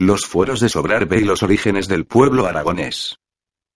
Los 0.00 0.26
fueros 0.26 0.60
de 0.60 0.68
Sobrarbe 0.68 1.18
y 1.18 1.24
los 1.24 1.42
orígenes 1.42 1.88
del 1.88 2.06
pueblo 2.06 2.46
aragonés. 2.46 3.16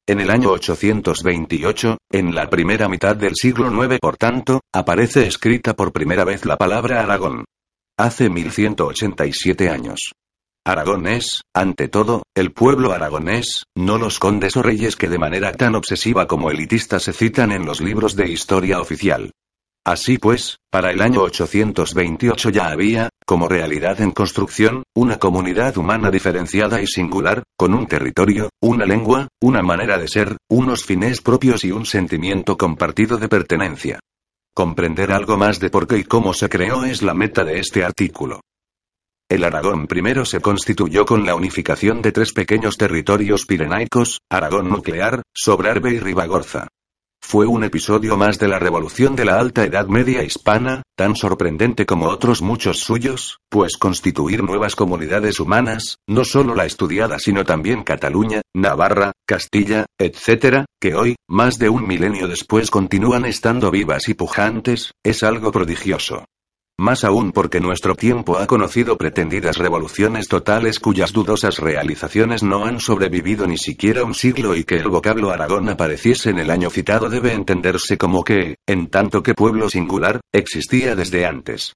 En 0.07 0.21
el 0.21 0.31
año 0.31 0.51
828, 0.51 1.99
en 2.13 2.33
la 2.33 2.49
primera 2.49 2.89
mitad 2.89 3.17
del 3.17 3.35
siglo 3.35 3.67
IX 3.85 3.99
por 3.99 4.17
tanto, 4.17 4.61
aparece 4.73 5.27
escrita 5.27 5.75
por 5.75 5.93
primera 5.93 6.25
vez 6.25 6.45
la 6.45 6.57
palabra 6.57 7.03
Aragón. 7.03 7.45
Hace 7.99 8.31
1187 8.31 9.69
años. 9.69 10.13
Aragón 10.65 11.09
es, 11.09 11.43
ante 11.53 11.89
todo, 11.89 12.23
el 12.37 12.53
pueblo 12.53 12.93
aragonés, 12.93 13.65
no 13.77 13.99
los 13.99 14.21
condes 14.21 14.57
o 14.57 14.63
reyes 14.63 14.95
que 14.95 15.09
de 15.09 15.19
manera 15.19 15.51
tan 15.51 15.75
obsesiva 15.75 16.29
como 16.29 16.53
elitista 16.53 17.01
se 17.01 17.13
citan 17.13 17.51
en 17.51 17.67
los 17.67 17.81
libros 17.81 18.15
de 18.15 18.31
historia 18.31 18.81
oficial. 18.81 19.33
Así 19.85 20.17
pues, 20.17 20.59
para 20.71 20.93
el 20.93 21.03
año 21.03 21.23
828 21.23 22.51
ya 22.51 22.71
había, 22.71 23.09
como 23.27 23.49
realidad 23.49 24.01
en 24.01 24.13
construcción, 24.13 24.85
una 24.95 25.19
comunidad 25.19 25.77
humana 25.77 26.09
diferenciada 26.09 26.81
y 26.81 26.87
singular, 26.87 27.43
con 27.57 27.75
un 27.75 27.89
territorio, 27.89 28.51
una 28.61 28.87
lengua, 28.87 29.27
una 29.41 29.61
manera 29.63 29.99
de 29.99 30.07
ser, 30.07 30.37
unos 30.49 30.85
fines 30.85 31.21
propios 31.21 31.65
y 31.65 31.73
un 31.73 31.85
sentimiento 31.85 32.57
compartido 32.57 33.19
de 33.19 33.29
pertenencia. 33.29 33.99
Comprender 34.55 35.11
algo 35.11 35.37
más 35.37 35.59
de 35.59 35.71
por 35.71 35.89
qué 35.89 35.99
y 35.99 36.05
cómo 36.05 36.33
se 36.33 36.49
creó 36.49 36.85
es 36.85 37.03
la 37.03 37.15
meta 37.15 37.43
de 37.43 37.59
este 37.59 37.83
artículo. 37.83 38.41
El 39.29 39.43
Aragón 39.43 39.89
primero 39.89 40.25
se 40.25 40.41
constituyó 40.41 41.05
con 41.07 41.27
la 41.27 41.35
unificación 41.35 42.03
de 42.03 42.13
tres 42.13 42.33
pequeños 42.33 42.77
territorios 42.77 43.47
pirenaicos, 43.47 44.21
Aragón 44.31 44.69
nuclear, 44.69 45.23
Sobrarbe 45.35 45.95
y 45.95 45.99
Ribagorza. 45.99 46.69
Fue 47.33 47.47
un 47.47 47.65
episodio 47.65 48.19
más 48.19 48.39
de 48.39 48.47
la 48.47 48.59
revolución 48.59 49.17
de 49.17 49.25
la 49.25 49.41
Alta 49.41 49.65
Edad 49.65 49.87
Media 49.87 50.23
hispana, 50.23 50.83
tan 50.99 51.17
sorprendente 51.17 51.87
como 51.87 52.09
otros 52.09 52.43
muchos 52.43 52.81
suyos, 52.81 53.39
pues 53.49 53.79
constituir 53.79 54.45
nuevas 54.45 54.77
comunidades 54.77 55.41
humanas, 55.41 55.97
no 56.07 56.27
solo 56.27 56.55
la 56.55 56.67
estudiada 56.67 57.19
sino 57.19 57.47
también 57.47 57.85
Cataluña, 57.85 58.43
Navarra, 58.55 59.13
Castilla, 59.27 59.87
etc., 59.99 60.67
que 60.79 60.95
hoy, 60.95 61.17
más 61.27 61.59
de 61.59 61.71
un 61.71 61.87
milenio 61.87 62.29
después 62.29 62.71
continúan 62.71 63.25
estando 63.25 63.71
vivas 63.71 64.11
y 64.11 64.13
pujantes, 64.13 64.93
es 65.03 65.23
algo 65.23 65.53
prodigioso. 65.53 66.27
Más 66.79 67.05
aún 67.05 67.33
porque 67.33 67.61
nuestro 67.61 67.95
tiempo 67.95 68.39
ha 68.39 68.47
conocido 68.47 68.97
pretendidas 68.97 69.59
revoluciones 69.59 70.27
totales 70.27 70.81
cuyas 70.81 71.13
dudosas 71.13 71.59
realizaciones 71.59 72.43
no 72.43 72.65
han 72.65 72.81
sobrevivido 72.81 73.47
ni 73.47 73.59
siquiera 73.59 74.05
un 74.05 74.15
siglo 74.15 74.57
y 74.57 74.65
que 74.65 74.77
el 74.77 74.89
vocablo 74.89 75.31
Aragón 75.31 75.69
apareciese 75.69 76.31
en 76.31 76.39
el 76.39 76.51
año 76.51 76.71
citado 76.71 77.09
debe 77.09 77.33
entenderse 77.35 77.99
como 77.99 78.25
que, 78.25 78.57
en 78.67 78.89
tanto 78.89 79.23
que 79.23 79.35
pueblo 79.35 79.69
singular, 79.69 80.21
existía 80.33 80.97
desde 80.97 81.27
antes. 81.27 81.75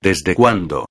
¿Desde 0.00 0.34
cuándo? 0.34 0.86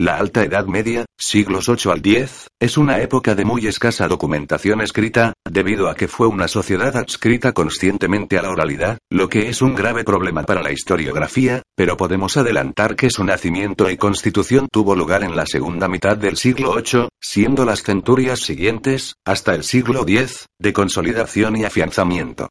La 0.00 0.14
Alta 0.14 0.44
Edad 0.44 0.66
Media, 0.66 1.06
siglos 1.18 1.68
8 1.68 1.90
al 1.90 2.00
10, 2.00 2.46
es 2.60 2.78
una 2.78 3.00
época 3.00 3.34
de 3.34 3.44
muy 3.44 3.66
escasa 3.66 4.06
documentación 4.06 4.80
escrita, 4.80 5.32
debido 5.44 5.88
a 5.88 5.96
que 5.96 6.06
fue 6.06 6.28
una 6.28 6.46
sociedad 6.46 6.96
adscrita 6.96 7.50
conscientemente 7.50 8.38
a 8.38 8.42
la 8.42 8.50
oralidad, 8.50 8.98
lo 9.10 9.28
que 9.28 9.48
es 9.48 9.60
un 9.60 9.74
grave 9.74 10.04
problema 10.04 10.44
para 10.44 10.62
la 10.62 10.70
historiografía, 10.70 11.62
pero 11.74 11.96
podemos 11.96 12.36
adelantar 12.36 12.94
que 12.94 13.10
su 13.10 13.24
nacimiento 13.24 13.90
y 13.90 13.96
constitución 13.96 14.68
tuvo 14.70 14.94
lugar 14.94 15.24
en 15.24 15.34
la 15.34 15.46
segunda 15.46 15.88
mitad 15.88 16.16
del 16.16 16.36
siglo 16.36 16.76
VIII, 16.76 17.08
siendo 17.20 17.64
las 17.64 17.82
centurias 17.82 18.38
siguientes, 18.38 19.14
hasta 19.26 19.56
el 19.56 19.64
siglo 19.64 20.02
X, 20.06 20.46
de 20.60 20.72
consolidación 20.72 21.56
y 21.56 21.64
afianzamiento. 21.64 22.50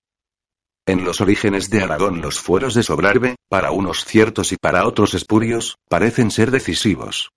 En 0.86 1.06
los 1.06 1.22
orígenes 1.22 1.70
de 1.70 1.82
Aragón 1.82 2.20
los 2.20 2.40
fueros 2.40 2.74
de 2.74 2.84
Sobrarbe, 2.84 3.38
para 3.50 3.72
unos 3.72 4.04
ciertos 4.04 4.52
y 4.52 4.58
para 4.58 4.86
otros 4.86 5.14
espurios, 5.14 5.78
parecen 5.90 6.30
ser 6.30 6.52
decisivos. 6.52 7.30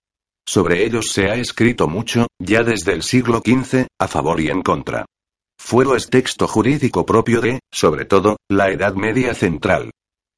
Sobre 0.47 0.85
ellos 0.85 1.11
se 1.11 1.29
ha 1.29 1.35
escrito 1.35 1.87
mucho, 1.87 2.27
ya 2.39 2.63
desde 2.63 2.93
el 2.93 3.03
siglo 3.03 3.41
XV, 3.45 3.87
a 3.99 4.07
favor 4.07 4.41
y 4.41 4.49
en 4.49 4.61
contra. 4.61 5.05
Fuero 5.59 5.95
es 5.95 6.09
texto 6.09 6.47
jurídico 6.47 7.05
propio 7.05 7.39
de, 7.39 7.59
sobre 7.71 8.05
todo, 8.05 8.37
la 8.49 8.69
Edad 8.69 8.95
Media 8.95 9.33
Central. 9.33 9.91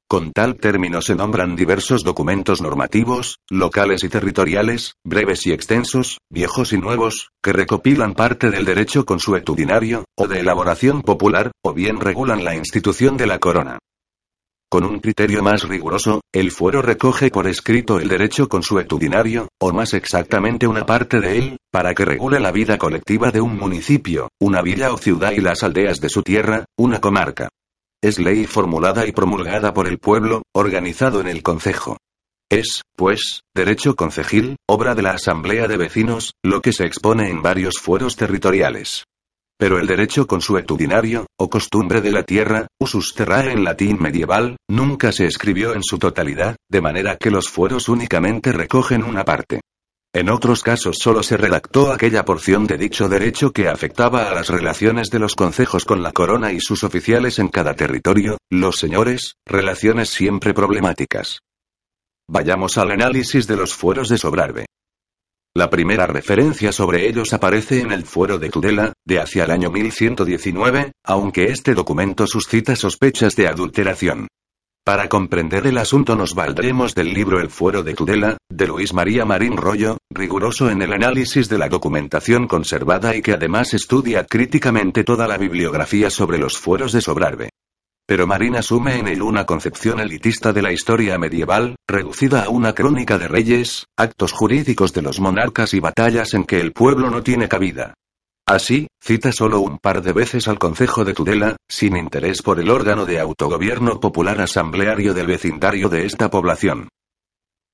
Con 0.06 0.32
tal 0.32 0.56
término 0.56 1.00
se 1.00 1.14
nombran 1.14 1.56
diversos 1.56 2.04
documentos 2.04 2.60
normativos, 2.60 3.38
locales 3.50 4.04
y 4.04 4.10
territoriales, 4.10 4.94
breves 5.02 5.46
y 5.46 5.52
extensos, 5.52 6.18
viejos 6.30 6.74
y 6.74 6.78
nuevos, 6.78 7.30
que 7.42 7.54
recopilan 7.54 8.14
parte 8.14 8.50
del 8.50 8.66
derecho 8.66 9.06
consuetudinario, 9.06 10.04
o 10.16 10.28
de 10.28 10.40
elaboración 10.40 11.02
popular, 11.02 11.52
o 11.64 11.72
bien 11.72 12.00
regulan 12.00 12.44
la 12.44 12.54
institución 12.54 13.16
de 13.16 13.26
la 13.26 13.38
corona. 13.38 13.78
Con 14.74 14.86
un 14.86 14.98
criterio 14.98 15.40
más 15.40 15.62
riguroso, 15.62 16.20
el 16.32 16.50
fuero 16.50 16.82
recoge 16.82 17.30
por 17.30 17.46
escrito 17.46 18.00
el 18.00 18.08
derecho 18.08 18.48
consuetudinario, 18.48 19.46
o 19.60 19.72
más 19.72 19.94
exactamente 19.94 20.66
una 20.66 20.84
parte 20.84 21.20
de 21.20 21.38
él, 21.38 21.56
para 21.70 21.94
que 21.94 22.04
regule 22.04 22.40
la 22.40 22.50
vida 22.50 22.76
colectiva 22.76 23.30
de 23.30 23.40
un 23.40 23.56
municipio, 23.56 24.30
una 24.40 24.62
villa 24.62 24.92
o 24.92 24.98
ciudad 24.98 25.30
y 25.30 25.40
las 25.40 25.62
aldeas 25.62 26.00
de 26.00 26.08
su 26.08 26.24
tierra, 26.24 26.64
una 26.76 27.00
comarca. 27.00 27.50
Es 28.02 28.18
ley 28.18 28.46
formulada 28.46 29.06
y 29.06 29.12
promulgada 29.12 29.72
por 29.72 29.86
el 29.86 29.98
pueblo, 29.98 30.42
organizado 30.52 31.20
en 31.20 31.28
el 31.28 31.44
concejo. 31.44 31.98
Es, 32.50 32.82
pues, 32.96 33.42
derecho 33.54 33.94
concejil, 33.94 34.56
obra 34.68 34.96
de 34.96 35.02
la 35.02 35.12
Asamblea 35.12 35.68
de 35.68 35.76
Vecinos, 35.76 36.32
lo 36.42 36.60
que 36.60 36.72
se 36.72 36.84
expone 36.84 37.30
en 37.30 37.42
varios 37.42 37.78
fueros 37.78 38.16
territoriales. 38.16 39.04
Pero 39.58 39.78
el 39.78 39.86
derecho 39.86 40.26
consuetudinario, 40.26 41.26
o 41.38 41.48
costumbre 41.48 42.00
de 42.00 42.10
la 42.10 42.24
tierra, 42.24 42.66
usus 42.80 43.14
terrae 43.14 43.52
en 43.52 43.64
latín 43.64 43.98
medieval, 44.00 44.56
nunca 44.68 45.12
se 45.12 45.26
escribió 45.26 45.74
en 45.74 45.82
su 45.82 45.98
totalidad, 45.98 46.56
de 46.68 46.80
manera 46.80 47.16
que 47.16 47.30
los 47.30 47.48
fueros 47.48 47.88
únicamente 47.88 48.52
recogen 48.52 49.04
una 49.04 49.24
parte. 49.24 49.60
En 50.12 50.30
otros 50.30 50.62
casos 50.62 50.98
solo 51.00 51.24
se 51.24 51.36
redactó 51.36 51.92
aquella 51.92 52.24
porción 52.24 52.68
de 52.68 52.78
dicho 52.78 53.08
derecho 53.08 53.52
que 53.52 53.68
afectaba 53.68 54.30
a 54.30 54.34
las 54.34 54.48
relaciones 54.48 55.10
de 55.10 55.18
los 55.18 55.34
concejos 55.34 55.84
con 55.84 56.04
la 56.04 56.12
corona 56.12 56.52
y 56.52 56.60
sus 56.60 56.84
oficiales 56.84 57.40
en 57.40 57.48
cada 57.48 57.74
territorio, 57.74 58.38
los 58.48 58.76
señores, 58.76 59.34
relaciones 59.44 60.10
siempre 60.10 60.54
problemáticas. 60.54 61.40
Vayamos 62.28 62.78
al 62.78 62.92
análisis 62.92 63.48
de 63.48 63.56
los 63.56 63.74
fueros 63.74 64.08
de 64.08 64.18
Sobrarbe. 64.18 64.66
La 65.56 65.70
primera 65.70 66.08
referencia 66.08 66.72
sobre 66.72 67.06
ellos 67.06 67.32
aparece 67.32 67.80
en 67.80 67.92
el 67.92 68.04
Fuero 68.04 68.40
de 68.40 68.48
Tudela, 68.48 68.92
de 69.06 69.20
hacia 69.20 69.44
el 69.44 69.52
año 69.52 69.70
1119, 69.70 70.90
aunque 71.04 71.44
este 71.44 71.74
documento 71.74 72.26
suscita 72.26 72.74
sospechas 72.74 73.36
de 73.36 73.46
adulteración. 73.46 74.26
Para 74.84 75.08
comprender 75.08 75.68
el 75.68 75.78
asunto 75.78 76.16
nos 76.16 76.34
valdremos 76.34 76.96
del 76.96 77.14
libro 77.14 77.38
El 77.38 77.50
Fuero 77.50 77.84
de 77.84 77.94
Tudela, 77.94 78.36
de 78.50 78.66
Luis 78.66 78.92
María 78.92 79.24
Marín 79.24 79.56
Rollo, 79.56 79.98
riguroso 80.10 80.70
en 80.70 80.82
el 80.82 80.92
análisis 80.92 81.48
de 81.48 81.58
la 81.58 81.68
documentación 81.68 82.48
conservada 82.48 83.14
y 83.14 83.22
que 83.22 83.34
además 83.34 83.74
estudia 83.74 84.26
críticamente 84.26 85.04
toda 85.04 85.28
la 85.28 85.38
bibliografía 85.38 86.10
sobre 86.10 86.38
los 86.38 86.58
fueros 86.58 86.90
de 86.90 87.00
Sobrarbe. 87.00 87.50
Pero 88.06 88.26
Marín 88.26 88.56
asume 88.56 88.98
en 88.98 89.08
él 89.08 89.22
una 89.22 89.46
concepción 89.46 89.98
elitista 89.98 90.52
de 90.52 90.60
la 90.60 90.72
historia 90.72 91.18
medieval, 91.18 91.76
reducida 91.88 92.44
a 92.44 92.50
una 92.50 92.74
crónica 92.74 93.16
de 93.16 93.28
reyes, 93.28 93.86
actos 93.96 94.32
jurídicos 94.32 94.92
de 94.92 95.00
los 95.00 95.20
monarcas 95.20 95.72
y 95.72 95.80
batallas 95.80 96.34
en 96.34 96.44
que 96.44 96.60
el 96.60 96.72
pueblo 96.72 97.10
no 97.10 97.22
tiene 97.22 97.48
cabida. 97.48 97.94
Así, 98.46 98.88
cita 99.00 99.32
solo 99.32 99.60
un 99.60 99.78
par 99.78 100.02
de 100.02 100.12
veces 100.12 100.48
al 100.48 100.58
Concejo 100.58 101.06
de 101.06 101.14
Tudela, 101.14 101.56
sin 101.66 101.96
interés 101.96 102.42
por 102.42 102.60
el 102.60 102.68
órgano 102.68 103.06
de 103.06 103.18
autogobierno 103.18 103.98
popular 104.00 104.38
asambleario 104.42 105.14
del 105.14 105.28
vecindario 105.28 105.88
de 105.88 106.04
esta 106.04 106.28
población. 106.28 106.88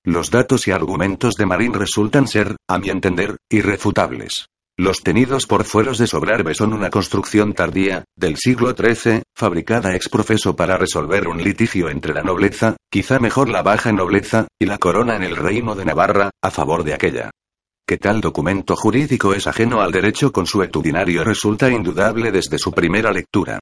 Los 0.05 0.31
datos 0.31 0.69
y 0.69 0.71
argumentos 0.71 1.35
de 1.35 1.47
Marín 1.47 1.75
resultan 1.75 2.29
ser, 2.29 2.57
a 2.69 2.79
mi 2.79 2.89
entender, 2.89 3.37
irrefutables. 3.51 4.47
Los 4.81 5.03
tenidos 5.03 5.45
por 5.45 5.65
fueros 5.65 5.99
de 5.99 6.07
Sobrarbe 6.07 6.55
son 6.55 6.73
una 6.73 6.89
construcción 6.89 7.53
tardía, 7.53 8.07
del 8.17 8.39
siglo 8.39 8.75
XIII, 8.75 9.25
fabricada 9.37 9.95
ex 9.95 10.09
profeso 10.09 10.57
para 10.57 10.79
resolver 10.79 11.29
un 11.29 11.37
litigio 11.37 11.91
entre 11.91 12.15
la 12.15 12.23
nobleza, 12.23 12.77
quizá 12.91 13.19
mejor 13.19 13.51
la 13.51 13.63
baja 13.63 13.93
nobleza, 13.93 14.49
y 14.59 14.65
la 14.65 14.79
corona 14.79 15.17
en 15.17 15.23
el 15.23 15.37
reino 15.37 15.75
de 15.75 15.85
Navarra, 15.85 16.31
a 16.43 16.51
favor 16.51 16.83
de 16.83 16.95
aquella. 16.95 17.31
Que 17.87 17.99
tal 17.99 18.23
documento 18.23 18.75
jurídico 18.75 19.35
es 19.35 19.47
ajeno 19.47 19.83
al 19.83 19.93
derecho 19.93 20.33
consuetudinario 20.33 21.25
resulta 21.25 21.69
indudable 21.71 22.33
desde 22.33 22.57
su 22.57 22.73
primera 22.73 23.13
lectura. 23.13 23.59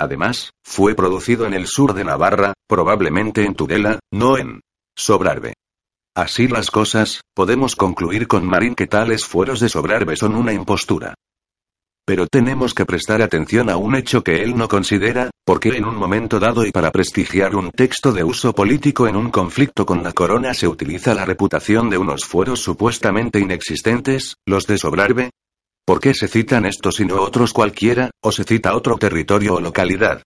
Además, 0.00 0.50
fue 0.64 0.96
producido 0.96 1.46
en 1.46 1.54
el 1.54 1.68
sur 1.68 1.94
de 1.94 2.02
Navarra, 2.02 2.54
probablemente 2.66 3.44
en 3.44 3.54
Tudela, 3.54 4.00
no 4.10 4.36
en 4.36 4.62
Sobrarbe. 4.96 5.54
Así 6.16 6.48
las 6.48 6.70
cosas, 6.70 7.20
podemos 7.34 7.76
concluir 7.76 8.26
con 8.26 8.46
Marín 8.46 8.74
que 8.74 8.86
tales 8.86 9.26
fueros 9.26 9.60
de 9.60 9.68
Sobrarbe 9.68 10.16
son 10.16 10.34
una 10.34 10.54
impostura. 10.54 11.12
Pero 12.06 12.26
tenemos 12.26 12.72
que 12.72 12.86
prestar 12.86 13.20
atención 13.20 13.68
a 13.68 13.76
un 13.76 13.94
hecho 13.94 14.24
que 14.24 14.42
él 14.42 14.56
no 14.56 14.66
considera, 14.66 15.28
porque 15.44 15.76
en 15.76 15.84
un 15.84 15.94
momento 15.94 16.40
dado 16.40 16.64
y 16.64 16.72
para 16.72 16.90
prestigiar 16.90 17.54
un 17.54 17.70
texto 17.70 18.12
de 18.14 18.24
uso 18.24 18.54
político 18.54 19.06
en 19.06 19.14
un 19.14 19.30
conflicto 19.30 19.84
con 19.84 20.02
la 20.02 20.12
corona 20.12 20.54
se 20.54 20.66
utiliza 20.66 21.12
la 21.12 21.26
reputación 21.26 21.90
de 21.90 21.98
unos 21.98 22.24
fueros 22.24 22.60
supuestamente 22.60 23.38
inexistentes, 23.38 24.36
los 24.46 24.66
de 24.66 24.78
Sobrarbe. 24.78 25.32
¿Por 25.84 26.00
qué 26.00 26.14
se 26.14 26.28
citan 26.28 26.64
estos 26.64 26.98
y 27.00 27.04
no 27.04 27.20
otros 27.20 27.52
cualquiera, 27.52 28.10
o 28.22 28.32
se 28.32 28.44
cita 28.44 28.74
otro 28.74 28.96
territorio 28.96 29.56
o 29.56 29.60
localidad? 29.60 30.22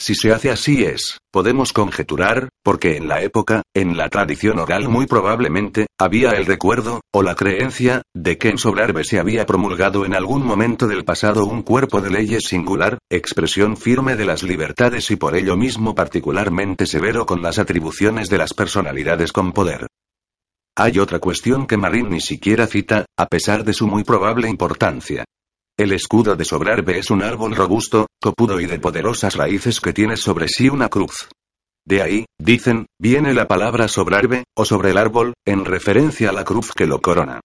Si 0.00 0.14
se 0.14 0.32
hace 0.32 0.50
así 0.50 0.84
es, 0.84 1.18
podemos 1.32 1.72
conjeturar, 1.72 2.50
porque 2.62 2.96
en 2.96 3.08
la 3.08 3.20
época, 3.20 3.62
en 3.74 3.96
la 3.96 4.08
tradición 4.08 4.60
oral 4.60 4.88
muy 4.88 5.06
probablemente, 5.06 5.88
había 5.98 6.30
el 6.30 6.46
recuerdo, 6.46 7.00
o 7.12 7.24
la 7.24 7.34
creencia, 7.34 8.02
de 8.14 8.38
que 8.38 8.48
en 8.48 8.58
Sobrarbe 8.58 9.02
se 9.02 9.18
había 9.18 9.44
promulgado 9.44 10.06
en 10.06 10.14
algún 10.14 10.46
momento 10.46 10.86
del 10.86 11.04
pasado 11.04 11.46
un 11.46 11.62
cuerpo 11.62 12.00
de 12.00 12.10
leyes 12.10 12.44
singular, 12.44 12.98
expresión 13.10 13.76
firme 13.76 14.14
de 14.14 14.24
las 14.24 14.44
libertades 14.44 15.10
y 15.10 15.16
por 15.16 15.34
ello 15.34 15.56
mismo 15.56 15.96
particularmente 15.96 16.86
severo 16.86 17.26
con 17.26 17.42
las 17.42 17.58
atribuciones 17.58 18.28
de 18.28 18.38
las 18.38 18.54
personalidades 18.54 19.32
con 19.32 19.52
poder. 19.52 19.88
Hay 20.76 21.00
otra 21.00 21.18
cuestión 21.18 21.66
que 21.66 21.76
Marín 21.76 22.10
ni 22.10 22.20
siquiera 22.20 22.68
cita, 22.68 23.04
a 23.18 23.26
pesar 23.26 23.64
de 23.64 23.72
su 23.72 23.88
muy 23.88 24.04
probable 24.04 24.48
importancia. 24.48 25.24
El 25.78 25.92
escudo 25.92 26.34
de 26.34 26.44
Sobrarbe 26.44 26.98
es 26.98 27.08
un 27.08 27.22
árbol 27.22 27.54
robusto, 27.54 28.08
copudo 28.20 28.58
y 28.58 28.66
de 28.66 28.80
poderosas 28.80 29.36
raíces 29.36 29.80
que 29.80 29.92
tiene 29.92 30.16
sobre 30.16 30.48
sí 30.48 30.68
una 30.68 30.88
cruz. 30.88 31.28
De 31.86 32.02
ahí, 32.02 32.24
dicen, 32.36 32.86
viene 32.98 33.32
la 33.32 33.46
palabra 33.46 33.86
sobrarbe, 33.86 34.42
o 34.56 34.64
sobre 34.64 34.90
el 34.90 34.98
árbol, 34.98 35.34
en 35.46 35.64
referencia 35.64 36.30
a 36.30 36.32
la 36.32 36.42
cruz 36.42 36.72
que 36.72 36.86
lo 36.86 37.00
corona. 37.00 37.38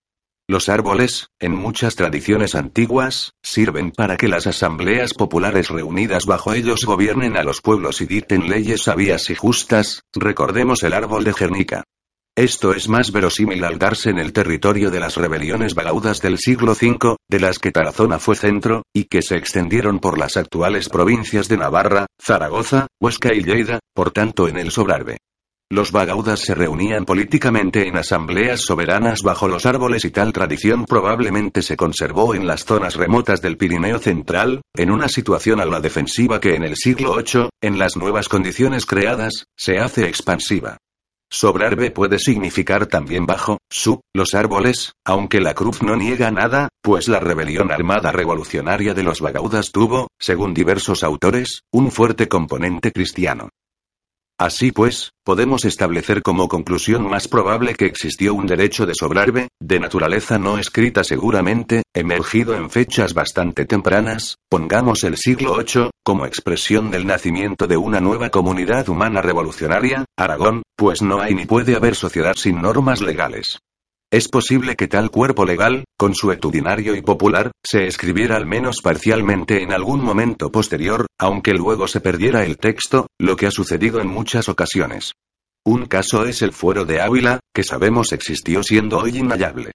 Los 0.49 0.67
árboles, 0.67 1.27
en 1.39 1.55
muchas 1.55 1.95
tradiciones 1.95 2.55
antiguas, 2.55 3.33
sirven 3.43 3.91
para 3.91 4.17
que 4.17 4.27
las 4.27 4.47
asambleas 4.47 5.13
populares 5.13 5.69
reunidas 5.69 6.25
bajo 6.25 6.53
ellos 6.53 6.85
gobiernen 6.85 7.37
a 7.37 7.43
los 7.43 7.61
pueblos 7.61 8.01
y 8.01 8.07
dicten 8.07 8.49
leyes 8.49 8.81
sabias 8.81 9.29
y 9.29 9.35
justas, 9.35 10.01
recordemos 10.11 10.81
el 10.81 10.93
árbol 10.93 11.23
de 11.23 11.33
Gernica. 11.33 11.83
Esto 12.35 12.73
es 12.73 12.89
más 12.89 13.11
verosímil 13.11 13.63
al 13.63 13.77
darse 13.77 14.09
en 14.09 14.17
el 14.17 14.33
territorio 14.33 14.89
de 14.89 14.99
las 14.99 15.17
rebeliones 15.17 15.75
bagaudas 15.75 16.19
del 16.19 16.39
siglo 16.39 16.71
V, 16.71 17.15
de 17.29 17.39
las 17.39 17.59
que 17.59 17.71
Tarazona 17.71 18.17
fue 18.17 18.35
centro, 18.35 18.81
y 18.91 19.03
que 19.03 19.21
se 19.21 19.35
extendieron 19.35 19.99
por 19.99 20.17
las 20.17 20.35
actuales 20.35 20.89
provincias 20.89 21.47
de 21.47 21.57
Navarra, 21.57 22.07
Zaragoza, 22.19 22.87
Huesca 22.99 23.35
y 23.35 23.43
Lleida, 23.43 23.81
por 23.93 24.09
tanto 24.09 24.47
en 24.47 24.57
el 24.57 24.71
Sobrarbe. 24.71 25.19
Los 25.69 25.91
bagaudas 25.91 26.39
se 26.39 26.55
reunían 26.55 27.05
políticamente 27.05 27.87
en 27.87 27.97
asambleas 27.97 28.61
soberanas 28.61 29.21
bajo 29.21 29.47
los 29.47 29.67
árboles 29.67 30.03
y 30.03 30.09
tal 30.09 30.33
tradición 30.33 30.85
probablemente 30.85 31.61
se 31.61 31.77
conservó 31.77 32.33
en 32.33 32.47
las 32.47 32.65
zonas 32.65 32.95
remotas 32.95 33.43
del 33.43 33.57
Pirineo 33.57 33.99
central, 33.99 34.61
en 34.75 34.89
una 34.89 35.07
situación 35.07 35.59
a 35.59 35.65
la 35.65 35.81
defensiva 35.81 36.39
que 36.39 36.55
en 36.55 36.63
el 36.63 36.77
siglo 36.77 37.15
VIII, 37.15 37.49
en 37.61 37.77
las 37.77 37.95
nuevas 37.95 38.27
condiciones 38.27 38.87
creadas, 38.87 39.45
se 39.55 39.77
hace 39.77 40.07
expansiva. 40.07 40.77
Sobrarbe 41.33 41.89
puede 41.89 42.19
significar 42.19 42.85
también 42.85 43.25
bajo, 43.25 43.57
sub, 43.67 44.01
los 44.13 44.35
árboles, 44.35 44.93
aunque 45.03 45.41
la 45.41 45.55
cruz 45.55 45.81
no 45.81 45.95
niega 45.95 46.29
nada, 46.29 46.69
pues 46.83 47.07
la 47.07 47.19
rebelión 47.19 47.71
armada 47.71 48.11
revolucionaria 48.11 48.93
de 48.93 49.01
los 49.01 49.19
Bagaudas 49.19 49.71
tuvo, 49.71 50.09
según 50.19 50.53
diversos 50.53 51.03
autores, 51.03 51.61
un 51.71 51.89
fuerte 51.89 52.27
componente 52.27 52.91
cristiano. 52.91 53.49
Así 54.43 54.73
pues, 54.73 55.13
podemos 55.23 55.63
establecer 55.63 56.21
como 56.21 56.49
conclusión 56.49 57.09
más 57.09 57.29
probable 57.29 57.75
que 57.75 57.85
existió 57.85 58.33
un 58.33 58.45
derecho 58.45 58.85
de 58.85 58.93
sobrarbe, 58.93 59.47
de 59.61 59.79
naturaleza 59.79 60.37
no 60.37 60.57
escrita 60.57 61.05
seguramente, 61.05 61.83
emergido 61.93 62.53
en 62.53 62.69
fechas 62.69 63.13
bastante 63.13 63.63
tempranas, 63.63 64.35
pongamos 64.49 65.05
el 65.05 65.15
siglo 65.15 65.55
VIII, 65.55 65.91
como 66.03 66.25
expresión 66.25 66.91
del 66.91 67.07
nacimiento 67.07 67.67
de 67.67 67.77
una 67.77 68.01
nueva 68.01 68.31
comunidad 68.31 68.89
humana 68.89 69.21
revolucionaria, 69.21 70.03
Aragón, 70.17 70.63
pues 70.75 71.01
no 71.01 71.21
hay 71.21 71.35
ni 71.35 71.45
puede 71.45 71.77
haber 71.77 71.95
sociedad 71.95 72.35
sin 72.35 72.61
normas 72.61 73.01
legales. 73.01 73.59
Es 74.13 74.27
posible 74.27 74.75
que 74.75 74.87
tal 74.87 75.09
cuerpo 75.09 75.43
legal, 75.43 75.85
consuetudinario 75.97 76.95
y 76.95 77.01
popular, 77.01 77.51
se 77.65 77.87
escribiera 77.87 78.35
al 78.35 78.45
menos 78.45 78.79
parcialmente 78.83 79.63
en 79.63 79.73
algún 79.73 80.03
momento 80.03 80.51
posterior, 80.51 81.07
aunque 81.19 81.55
luego 81.55 81.87
se 81.87 81.99
perdiera 81.99 82.45
el 82.45 82.59
texto, 82.59 83.07
lo 83.19 83.35
que 83.35 83.47
ha 83.47 83.49
sucedido 83.49 84.01
en 84.01 84.07
muchas 84.07 84.49
ocasiones. 84.49 85.13
Un 85.65 85.87
caso 85.87 86.27
es 86.27 86.43
el 86.43 86.53
fuero 86.53 86.85
de 86.85 87.01
Ávila, 87.01 87.39
que 87.55 87.63
sabemos 87.63 88.11
existió 88.11 88.61
siendo 88.61 88.99
hoy 88.99 89.17
inhallable. 89.17 89.71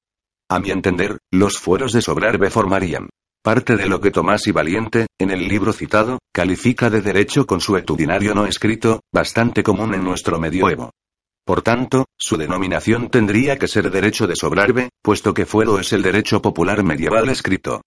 A 0.48 0.60
mi 0.60 0.70
entender, 0.70 1.18
los 1.32 1.58
fueros 1.58 1.92
de 1.92 2.00
Sobrarbe 2.00 2.48
formarían 2.48 3.08
parte 3.42 3.76
de 3.76 3.88
lo 3.88 4.00
que 4.00 4.12
Tomás 4.12 4.46
y 4.46 4.52
Valiente, 4.52 5.08
en 5.18 5.32
el 5.32 5.48
libro 5.48 5.72
citado, 5.72 6.20
califica 6.32 6.90
de 6.90 7.02
derecho 7.02 7.44
consuetudinario 7.44 8.36
no 8.36 8.46
escrito, 8.46 9.00
bastante 9.12 9.64
común 9.64 9.94
en 9.94 10.04
nuestro 10.04 10.38
medioevo. 10.38 10.92
Por 11.48 11.62
tanto, 11.62 12.04
su 12.18 12.36
denominación 12.36 13.08
tendría 13.08 13.58
que 13.58 13.68
ser 13.68 13.90
derecho 13.90 14.26
de 14.26 14.36
sobrarbe, 14.36 14.90
puesto 15.02 15.32
que 15.32 15.46
fuero 15.46 15.80
es 15.80 15.94
el 15.94 16.02
derecho 16.02 16.42
popular 16.42 16.84
medieval 16.84 17.30
escrito. 17.30 17.80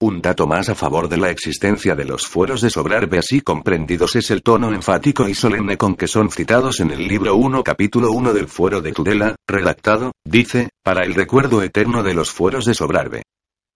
Un 0.00 0.22
dato 0.22 0.46
más 0.46 0.68
a 0.68 0.76
favor 0.76 1.08
de 1.08 1.16
la 1.16 1.28
existencia 1.28 1.96
de 1.96 2.04
los 2.04 2.28
fueros 2.28 2.60
de 2.60 2.70
sobrarbe 2.70 3.18
así 3.18 3.40
comprendidos 3.40 4.14
es 4.14 4.30
el 4.30 4.44
tono 4.44 4.72
enfático 4.72 5.28
y 5.28 5.34
solemne 5.34 5.76
con 5.76 5.96
que 5.96 6.06
son 6.06 6.30
citados 6.30 6.78
en 6.78 6.92
el 6.92 7.08
libro 7.08 7.34
1 7.34 7.64
capítulo 7.64 8.12
1 8.12 8.32
del 8.32 8.46
fuero 8.46 8.80
de 8.80 8.92
Tudela, 8.92 9.34
redactado, 9.48 10.12
dice, 10.24 10.68
para 10.84 11.02
el 11.02 11.16
recuerdo 11.16 11.64
eterno 11.64 12.04
de 12.04 12.14
los 12.14 12.30
fueros 12.30 12.64
de 12.64 12.74
sobrarbe. 12.74 13.24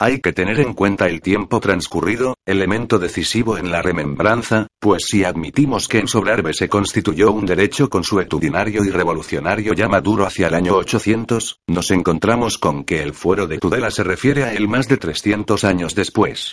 Hay 0.04 0.18
que 0.18 0.32
tener 0.32 0.58
en 0.58 0.74
cuenta 0.74 1.06
el 1.06 1.20
tiempo 1.20 1.60
transcurrido, 1.60 2.34
elemento 2.44 2.98
decisivo 2.98 3.56
en 3.56 3.70
la 3.70 3.82
remembranza, 3.82 4.66
pues 4.80 5.04
si 5.06 5.22
admitimos 5.22 5.86
que 5.86 6.00
en 6.00 6.08
Sobrarbe 6.08 6.54
se 6.54 6.68
constituyó 6.68 7.30
un 7.30 7.46
derecho 7.46 7.88
consuetudinario 7.88 8.84
y 8.84 8.90
revolucionario 8.90 9.74
ya 9.74 9.86
maduro 9.86 10.26
hacia 10.26 10.48
el 10.48 10.54
año 10.54 10.74
800, 10.74 11.60
nos 11.68 11.92
encontramos 11.92 12.58
con 12.58 12.82
que 12.82 13.00
el 13.00 13.14
fuero 13.14 13.46
de 13.46 13.58
Tudela 13.58 13.92
se 13.92 14.02
refiere 14.02 14.42
a 14.42 14.54
él 14.54 14.66
más 14.66 14.88
de 14.88 14.96
300 14.96 15.62
años 15.62 15.94
después. 15.94 16.52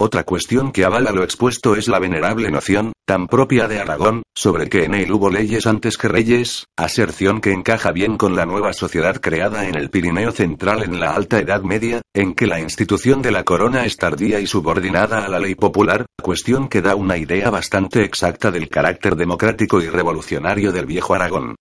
Otra 0.00 0.22
cuestión 0.22 0.70
que 0.70 0.84
avala 0.84 1.10
lo 1.10 1.24
expuesto 1.24 1.74
es 1.74 1.88
la 1.88 1.98
venerable 1.98 2.52
noción, 2.52 2.92
tan 3.04 3.26
propia 3.26 3.66
de 3.66 3.80
Aragón, 3.80 4.22
sobre 4.32 4.68
que 4.68 4.84
en 4.84 4.94
él 4.94 5.10
hubo 5.10 5.28
leyes 5.28 5.66
antes 5.66 5.98
que 5.98 6.06
reyes, 6.06 6.66
aserción 6.76 7.40
que 7.40 7.50
encaja 7.50 7.90
bien 7.90 8.16
con 8.16 8.36
la 8.36 8.46
nueva 8.46 8.72
sociedad 8.72 9.20
creada 9.20 9.66
en 9.66 9.74
el 9.74 9.90
Pirineo 9.90 10.30
central 10.30 10.84
en 10.84 11.00
la 11.00 11.16
Alta 11.16 11.40
Edad 11.40 11.62
Media, 11.62 12.00
en 12.14 12.34
que 12.34 12.46
la 12.46 12.60
institución 12.60 13.22
de 13.22 13.32
la 13.32 13.42
corona 13.42 13.86
es 13.86 13.96
tardía 13.96 14.38
y 14.38 14.46
subordinada 14.46 15.24
a 15.24 15.28
la 15.28 15.40
ley 15.40 15.56
popular, 15.56 16.06
cuestión 16.22 16.68
que 16.68 16.80
da 16.80 16.94
una 16.94 17.16
idea 17.16 17.50
bastante 17.50 18.04
exacta 18.04 18.52
del 18.52 18.68
carácter 18.68 19.16
democrático 19.16 19.82
y 19.82 19.88
revolucionario 19.88 20.70
del 20.70 20.86
viejo 20.86 21.14
Aragón. 21.14 21.56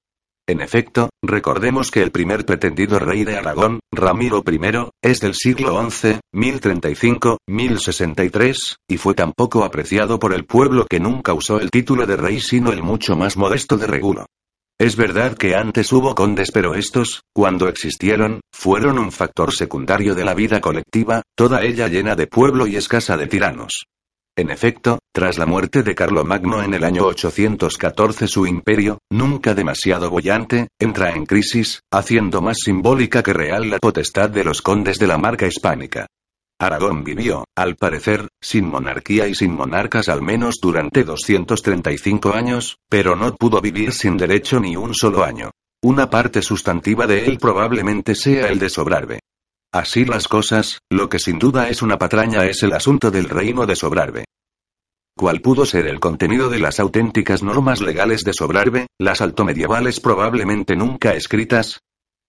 En 0.50 0.62
efecto, 0.62 1.10
recordemos 1.22 1.92
que 1.92 2.01
el 2.01 2.12
primer 2.12 2.46
pretendido 2.46 3.00
rey 3.00 3.25
de 3.25 3.36
Aragón, 3.36 3.82
Ramiro 3.92 4.42
I, 4.50 4.62
es 5.04 5.20
del 5.20 5.34
siglo 5.34 5.86
XI, 5.89 6.22
1035-1063, 6.34 8.77
y 8.88 8.96
fue 8.96 9.13
tan 9.13 9.34
poco 9.34 9.66
apreciado 9.66 10.20
por 10.20 10.34
el 10.34 10.46
pueblo 10.46 10.88
que 10.89 11.01
nunca 11.01 11.34
usó 11.34 11.60
el 11.60 11.70
título 11.70 12.06
de 12.06 12.16
rey 12.16 12.39
sino 12.39 12.72
el 12.72 12.82
mucho 12.82 13.18
más 13.18 13.36
modesto 13.36 13.75
de 13.75 13.88
Regulo. 13.88 14.25
Es 14.80 14.96
verdad 14.96 15.36
que 15.36 15.56
antes 15.56 15.92
hubo 15.92 16.16
condes 16.16 16.51
pero 16.54 16.75
estos, 16.75 17.24
cuando 17.34 17.68
existieron, 17.68 18.39
fueron 18.54 19.00
un 19.00 19.12
factor 19.12 19.54
secundario 19.54 20.16
de 20.16 20.24
la 20.24 20.34
vida 20.34 20.62
colectiva, 20.62 21.24
toda 21.36 21.62
ella 21.63 21.89
llena 21.89 22.16
de 22.16 22.27
pueblo 22.27 22.68
y 22.68 22.77
escasa 22.77 23.18
de 23.18 23.27
tiranos. 23.27 23.88
En 24.38 24.51
efecto, 24.51 25.00
tras 25.12 25.39
la 25.39 25.48
muerte 25.48 25.82
de 25.82 25.96
Carlomagno 25.96 26.62
en 26.62 26.75
el 26.75 26.84
año 26.84 27.06
814 27.06 28.27
su 28.27 28.46
imperio, 28.46 29.00
nunca 29.10 29.56
demasiado 29.56 30.12
bollante, 30.12 30.67
entra 30.79 31.15
en 31.15 31.25
crisis, 31.25 31.82
haciendo 31.91 32.39
más 32.39 32.58
simbólica 32.63 33.24
que 33.24 33.34
real 33.34 33.67
la 33.72 33.79
potestad 33.79 34.29
de 34.29 34.44
los 34.44 34.62
condes 34.62 35.00
de 35.00 35.08
la 35.08 35.17
marca 35.17 35.48
hispánica. 35.48 36.06
Aragón 36.60 37.03
vivió, 37.03 37.46
al 37.56 37.77
parecer, 37.77 38.27
sin 38.39 38.67
monarquía 38.67 39.27
y 39.27 39.34
sin 39.34 39.53
monarcas 39.53 40.08
al 40.08 40.22
menos 40.22 40.60
durante 40.62 41.03
235 41.03 42.34
años, 42.34 42.77
pero 42.88 43.15
no 43.15 43.36
pudo 43.36 43.60
vivir 43.60 43.91
sin 43.91 44.17
derecho 44.17 44.60
ni 44.60 44.75
un 44.75 44.94
solo 44.94 45.24
año. 45.24 45.50
Una 45.84 46.12
parte 46.12 46.44
sustantiva 46.44 47.08
de 47.08 47.25
él 47.25 47.39
probablemente 47.39 48.13
sea 48.13 48.50
el 48.50 48.60
de 48.60 48.70
Sobrarbe. 48.70 49.20
Así 49.77 50.05
las 50.05 50.27
cosas, 50.27 50.79
lo 50.89 51.07
que 51.07 51.19
sin 51.19 51.38
duda 51.38 51.69
es 51.69 51.84
una 51.84 52.00
patraña 52.00 52.46
es 52.46 52.63
el 52.63 52.74
asunto 52.74 53.12
del 53.12 53.29
reino 53.29 53.67
de 53.67 53.75
Sobrarbe. 53.75 54.25
¿Cuál 55.15 55.39
pudo 55.39 55.67
ser 55.67 55.86
el 55.86 56.00
contenido 56.00 56.50
de 56.50 56.57
las 56.57 56.79
auténticas 56.79 57.43
normas 57.43 57.79
legales 57.79 58.24
de 58.24 58.34
Sobrarbe, 58.34 58.88
las 59.00 59.22
altomedievales 59.22 60.00
probablemente 60.00 60.75
nunca 60.75 61.13
escritas? 61.13 61.81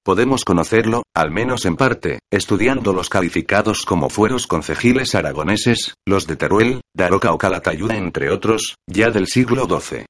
Podemos 0.05 0.45
conocerlo, 0.45 1.05
al 1.15 1.31
menos 1.31 1.65
en 1.65 1.77
parte, 1.77 2.19
estudiando 2.31 2.93
los 2.93 3.09
calificados 3.09 3.87
como 3.87 4.11
fueros 4.11 4.47
concejiles 4.47 5.15
aragoneses, 5.15 5.95
los 6.07 6.27
de 6.27 6.37
Teruel, 6.37 6.83
Daroca 6.95 7.33
o 7.33 7.39
Calatayud 7.39 7.93
entre 7.93 8.31
otros, 8.31 8.75
ya 8.87 9.11
del 9.11 9.27
siglo 9.27 9.65
XII. 9.65 10.05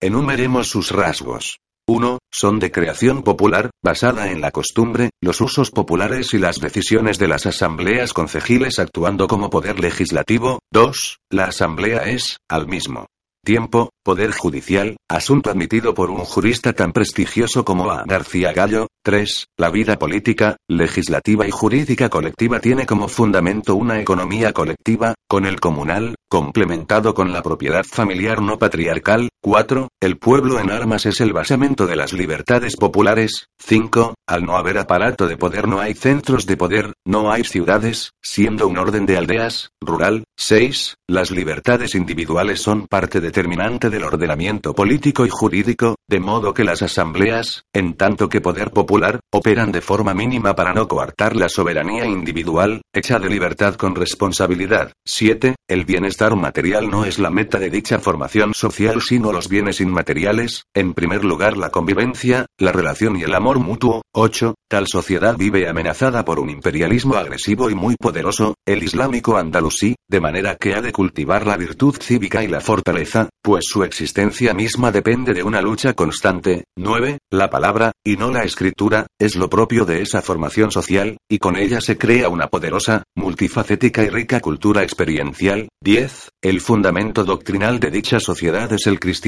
Enumeremos 0.00 0.68
sus 0.68 0.92
rasgos. 0.92 1.58
1. 1.88 2.18
Son 2.34 2.58
de 2.58 2.72
creación 2.72 3.22
popular, 3.22 3.70
basada 3.82 4.30
en 4.30 4.40
la 4.40 4.50
costumbre, 4.50 5.10
los 5.22 5.40
usos 5.40 5.70
populares 5.70 6.34
y 6.34 6.38
las 6.38 6.58
decisiones 6.58 7.18
de 7.18 7.28
las 7.28 7.46
asambleas 7.46 8.12
concejiles 8.12 8.80
actuando 8.80 9.28
como 9.28 9.50
poder 9.50 9.78
legislativo. 9.78 10.58
2. 10.72 11.18
La 11.30 11.44
asamblea 11.44 12.02
es, 12.10 12.38
al 12.48 12.66
mismo 12.66 13.06
tiempo, 13.44 13.90
Poder 14.02 14.32
Judicial, 14.32 14.96
asunto 15.08 15.50
admitido 15.50 15.94
por 15.94 16.10
un 16.10 16.24
jurista 16.24 16.72
tan 16.72 16.92
prestigioso 16.92 17.64
como 17.64 17.90
A. 17.90 18.04
García 18.04 18.52
Gallo. 18.52 18.88
3. 19.04 19.46
La 19.58 19.70
vida 19.70 19.98
política, 19.98 20.56
legislativa 20.68 21.46
y 21.46 21.50
jurídica 21.50 22.08
colectiva 22.08 22.58
tiene 22.58 22.86
como 22.86 23.06
fundamento 23.06 23.76
una 23.76 24.00
economía 24.00 24.52
colectiva, 24.52 25.14
con 25.28 25.44
el 25.44 25.60
comunal, 25.60 26.16
complementado 26.28 27.14
con 27.14 27.32
la 27.32 27.42
propiedad 27.42 27.84
familiar 27.84 28.40
no 28.40 28.58
patriarcal. 28.58 29.28
4. 29.44 29.88
El 30.00 30.16
pueblo 30.16 30.58
en 30.58 30.70
armas 30.70 31.04
es 31.04 31.20
el 31.20 31.34
basamento 31.34 31.86
de 31.86 31.96
las 31.96 32.14
libertades 32.14 32.76
populares. 32.76 33.48
5. 33.58 34.14
Al 34.26 34.44
no 34.46 34.56
haber 34.56 34.78
aparato 34.78 35.26
de 35.26 35.36
poder 35.36 35.68
no 35.68 35.80
hay 35.80 35.92
centros 35.92 36.46
de 36.46 36.56
poder, 36.56 36.94
no 37.04 37.30
hay 37.30 37.44
ciudades, 37.44 38.12
siendo 38.22 38.66
un 38.66 38.78
orden 38.78 39.04
de 39.04 39.18
aldeas, 39.18 39.68
rural. 39.82 40.24
6. 40.38 40.96
Las 41.06 41.30
libertades 41.30 41.94
individuales 41.94 42.62
son 42.62 42.86
parte 42.86 43.20
determinante 43.20 43.90
del 43.90 44.04
ordenamiento 44.04 44.74
político 44.74 45.26
y 45.26 45.28
jurídico, 45.30 45.96
de 46.08 46.20
modo 46.20 46.54
que 46.54 46.64
las 46.64 46.80
asambleas, 46.80 47.64
en 47.74 47.98
tanto 47.98 48.30
que 48.30 48.40
poder 48.40 48.70
popular, 48.70 49.20
operan 49.30 49.72
de 49.72 49.82
forma 49.82 50.14
mínima 50.14 50.54
para 50.54 50.72
no 50.72 50.88
coartar 50.88 51.36
la 51.36 51.50
soberanía 51.50 52.06
individual, 52.06 52.80
hecha 52.94 53.18
de 53.18 53.28
libertad 53.28 53.74
con 53.74 53.94
responsabilidad. 53.94 54.92
7. 55.04 55.54
El 55.68 55.84
bienestar 55.84 56.34
material 56.34 56.88
no 56.88 57.04
es 57.04 57.18
la 57.18 57.28
meta 57.28 57.58
de 57.58 57.68
dicha 57.68 57.98
formación 57.98 58.54
social 58.54 59.02
sino 59.02 59.33
los 59.34 59.48
bienes 59.48 59.80
inmateriales, 59.80 60.66
en 60.74 60.94
primer 60.94 61.24
lugar 61.24 61.56
la 61.56 61.70
convivencia, 61.70 62.46
la 62.56 62.70
relación 62.70 63.16
y 63.16 63.24
el 63.24 63.34
amor 63.34 63.58
mutuo. 63.58 64.02
8. 64.14 64.54
Tal 64.70 64.86
sociedad 64.86 65.36
vive 65.36 65.68
amenazada 65.68 66.24
por 66.24 66.38
un 66.38 66.50
imperialismo 66.50 67.16
agresivo 67.16 67.68
y 67.68 67.74
muy 67.74 67.96
poderoso, 67.96 68.54
el 68.64 68.84
islámico 68.84 69.36
andalusí, 69.36 69.96
de 70.08 70.20
manera 70.20 70.54
que 70.54 70.74
ha 70.74 70.80
de 70.80 70.92
cultivar 70.92 71.48
la 71.48 71.56
virtud 71.56 71.96
cívica 72.00 72.44
y 72.44 72.48
la 72.48 72.60
fortaleza, 72.60 73.28
pues 73.42 73.64
su 73.66 73.82
existencia 73.82 74.54
misma 74.54 74.92
depende 74.92 75.34
de 75.34 75.42
una 75.42 75.60
lucha 75.60 75.94
constante. 75.94 76.64
9. 76.76 77.18
La 77.32 77.50
palabra, 77.50 77.90
y 78.04 78.16
no 78.16 78.30
la 78.30 78.44
escritura, 78.44 79.08
es 79.18 79.34
lo 79.34 79.50
propio 79.50 79.84
de 79.84 80.00
esa 80.02 80.22
formación 80.22 80.70
social, 80.70 81.16
y 81.28 81.38
con 81.38 81.56
ella 81.56 81.80
se 81.80 81.98
crea 81.98 82.28
una 82.28 82.46
poderosa, 82.46 83.02
multifacética 83.16 84.04
y 84.04 84.10
rica 84.10 84.38
cultura 84.40 84.84
experiencial. 84.84 85.68
10. 85.82 86.30
El 86.40 86.60
fundamento 86.60 87.24
doctrinal 87.24 87.80
de 87.80 87.90
dicha 87.90 88.20
sociedad 88.20 88.72
es 88.72 88.86
el 88.86 89.00
cristianismo. 89.00 89.23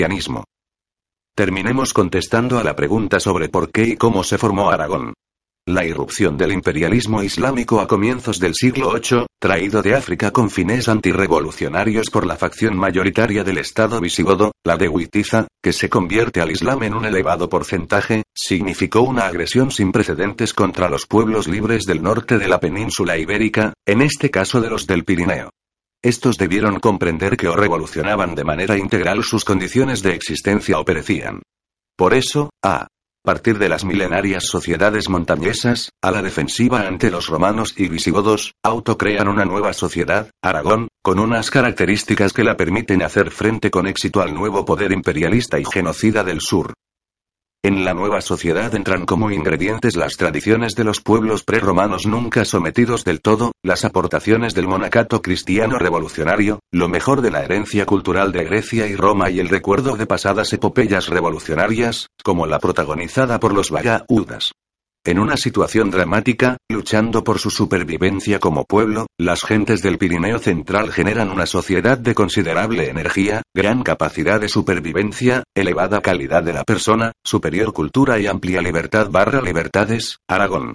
Terminemos 1.34 1.92
contestando 1.92 2.58
a 2.58 2.64
la 2.64 2.74
pregunta 2.74 3.20
sobre 3.20 3.48
por 3.48 3.70
qué 3.70 3.84
y 3.84 3.96
cómo 3.96 4.24
se 4.24 4.38
formó 4.38 4.70
Aragón. 4.70 5.14
La 5.68 5.84
irrupción 5.84 6.36
del 6.36 6.52
imperialismo 6.52 7.22
islámico 7.22 7.80
a 7.80 7.88
comienzos 7.88 8.38
del 8.38 8.54
siglo 8.54 8.92
VIII, 8.92 9.26
traído 9.40 9.82
de 9.82 9.96
África 9.96 10.30
con 10.30 10.48
fines 10.48 10.88
antirrevolucionarios 10.88 12.08
por 12.08 12.24
la 12.24 12.36
facción 12.36 12.76
mayoritaria 12.76 13.42
del 13.42 13.58
Estado 13.58 14.00
visigodo, 14.00 14.52
la 14.64 14.76
de 14.76 14.88
Huitiza, 14.88 15.48
que 15.60 15.72
se 15.72 15.88
convierte 15.88 16.40
al 16.40 16.52
Islam 16.52 16.84
en 16.84 16.94
un 16.94 17.04
elevado 17.04 17.48
porcentaje, 17.48 18.22
significó 18.32 19.00
una 19.00 19.26
agresión 19.26 19.72
sin 19.72 19.90
precedentes 19.90 20.54
contra 20.54 20.88
los 20.88 21.06
pueblos 21.06 21.48
libres 21.48 21.84
del 21.84 22.02
norte 22.02 22.38
de 22.38 22.46
la 22.46 22.60
península 22.60 23.18
ibérica, 23.18 23.72
en 23.84 24.02
este 24.02 24.30
caso 24.30 24.60
de 24.60 24.70
los 24.70 24.86
del 24.86 25.04
Pirineo. 25.04 25.50
Estos 26.02 26.38
debieron 26.38 26.78
comprender 26.80 27.36
que 27.36 27.48
o 27.48 27.56
revolucionaban 27.56 28.34
de 28.34 28.44
manera 28.44 28.76
integral 28.76 29.24
sus 29.24 29.44
condiciones 29.44 30.02
de 30.02 30.14
existencia 30.14 30.78
o 30.78 30.84
perecían. 30.84 31.42
Por 31.96 32.14
eso, 32.14 32.50
a 32.62 32.88
partir 33.26 33.58
de 33.58 33.68
las 33.68 33.84
milenarias 33.84 34.44
sociedades 34.44 35.08
montañesas, 35.08 35.90
a 36.00 36.12
la 36.12 36.22
defensiva 36.22 36.86
ante 36.86 37.10
los 37.10 37.26
romanos 37.26 37.74
y 37.76 37.88
visigodos, 37.88 38.52
autocrean 38.62 39.26
una 39.26 39.44
nueva 39.44 39.72
sociedad, 39.72 40.30
Aragón, 40.42 40.88
con 41.02 41.18
unas 41.18 41.50
características 41.50 42.32
que 42.32 42.44
la 42.44 42.56
permiten 42.56 43.02
hacer 43.02 43.32
frente 43.32 43.70
con 43.70 43.88
éxito 43.88 44.20
al 44.20 44.32
nuevo 44.32 44.64
poder 44.64 44.92
imperialista 44.92 45.58
y 45.58 45.64
genocida 45.64 46.22
del 46.22 46.40
sur. 46.40 46.74
En 47.62 47.84
la 47.84 47.94
nueva 47.94 48.20
sociedad 48.20 48.74
entran 48.74 49.06
como 49.06 49.30
ingredientes 49.30 49.96
las 49.96 50.16
tradiciones 50.16 50.74
de 50.74 50.84
los 50.84 51.00
pueblos 51.00 51.42
preromanos 51.42 52.06
nunca 52.06 52.44
sometidos 52.44 53.04
del 53.04 53.20
todo, 53.20 53.52
las 53.62 53.84
aportaciones 53.84 54.54
del 54.54 54.68
monacato 54.68 55.20
cristiano 55.20 55.78
revolucionario, 55.78 56.60
lo 56.70 56.88
mejor 56.88 57.22
de 57.22 57.32
la 57.32 57.42
herencia 57.42 57.84
cultural 57.84 58.30
de 58.30 58.44
Grecia 58.44 58.86
y 58.86 58.94
Roma 58.94 59.30
y 59.30 59.40
el 59.40 59.48
recuerdo 59.48 59.96
de 59.96 60.06
pasadas 60.06 60.52
epopeyas 60.52 61.08
revolucionarias, 61.08 62.08
como 62.22 62.46
la 62.46 62.60
protagonizada 62.60 63.40
por 63.40 63.52
los 63.52 63.70
Bayaudas. 63.70 64.52
En 65.06 65.20
una 65.20 65.36
situación 65.36 65.92
dramática, 65.92 66.56
luchando 66.68 67.22
por 67.22 67.38
su 67.38 67.48
supervivencia 67.48 68.40
como 68.40 68.64
pueblo, 68.64 69.06
las 69.16 69.44
gentes 69.44 69.80
del 69.80 69.98
Pirineo 69.98 70.40
Central 70.40 70.90
generan 70.90 71.30
una 71.30 71.46
sociedad 71.46 71.96
de 71.96 72.12
considerable 72.12 72.90
energía, 72.90 73.42
gran 73.54 73.84
capacidad 73.84 74.40
de 74.40 74.48
supervivencia, 74.48 75.44
elevada 75.54 76.02
calidad 76.02 76.42
de 76.42 76.54
la 76.54 76.64
persona, 76.64 77.12
superior 77.24 77.72
cultura 77.72 78.18
y 78.18 78.26
amplia 78.26 78.60
libertad 78.60 79.08
barra 79.08 79.40
libertades, 79.40 80.18
Aragón. 80.26 80.74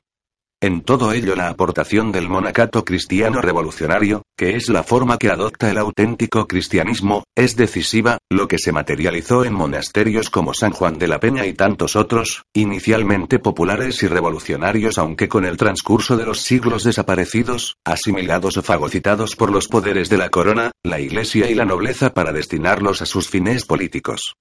En 0.64 0.82
todo 0.82 1.12
ello 1.12 1.36
la 1.36 1.50
aportación 1.50 2.12
del 2.12 2.30
monacato 2.30 2.86
cristiano 2.86 3.42
revolucionario, 3.42 4.22
que 4.38 4.56
es 4.56 4.70
la 4.70 4.84
forma 4.84 5.18
que 5.18 5.32
adopta 5.32 5.72
el 5.72 5.80
auténtico 5.80 6.46
cristianismo, 6.46 7.24
es 7.36 7.56
decisiva, 7.56 8.20
lo 8.30 8.48
que 8.48 8.60
se 8.60 8.72
materializó 8.72 9.44
en 9.44 9.54
monasterios 9.54 10.30
como 10.30 10.54
San 10.54 10.72
Juan 10.72 11.00
de 11.00 11.08
la 11.08 11.20
Peña 11.20 11.48
y 11.48 11.54
tantos 11.54 11.96
otros, 11.96 12.44
inicialmente 12.54 13.40
populares 13.40 14.04
y 14.04 14.08
revolucionarios 14.08 15.00
aunque 15.00 15.28
con 15.28 15.46
el 15.46 15.58
transcurso 15.58 16.16
de 16.16 16.28
los 16.28 16.42
siglos 16.42 16.84
desaparecidos, 16.84 17.78
asimilados 17.84 18.56
o 18.58 18.62
fagocitados 18.62 19.36
por 19.36 19.52
los 19.52 19.68
poderes 19.68 20.10
de 20.10 20.20
la 20.20 20.30
corona, 20.30 20.70
la 20.84 21.00
iglesia 21.00 21.50
y 21.50 21.56
la 21.56 21.66
nobleza 21.66 22.14
para 22.14 22.34
destinarlos 22.34 23.02
a 23.02 23.08
sus 23.08 23.28
fines 23.28 23.66
políticos. 23.66 24.36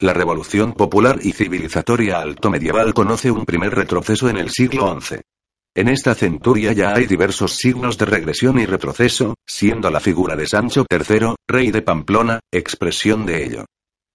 La 0.00 0.12
revolución 0.12 0.74
popular 0.74 1.18
y 1.20 1.32
civilizatoria 1.32 2.20
alto 2.20 2.50
medieval 2.50 2.94
conoce 2.94 3.32
un 3.32 3.44
primer 3.44 3.74
retroceso 3.74 4.28
en 4.28 4.36
el 4.36 4.50
siglo 4.50 4.96
XI. 5.00 5.16
En 5.74 5.88
esta 5.88 6.14
centuria 6.14 6.72
ya 6.72 6.94
hay 6.94 7.06
diversos 7.06 7.56
signos 7.56 7.98
de 7.98 8.04
regresión 8.06 8.60
y 8.60 8.66
retroceso, 8.66 9.34
siendo 9.44 9.90
la 9.90 9.98
figura 9.98 10.36
de 10.36 10.46
Sancho 10.46 10.86
III, 10.88 11.34
rey 11.48 11.72
de 11.72 11.82
Pamplona, 11.82 12.38
expresión 12.52 13.26
de 13.26 13.44
ello. 13.44 13.64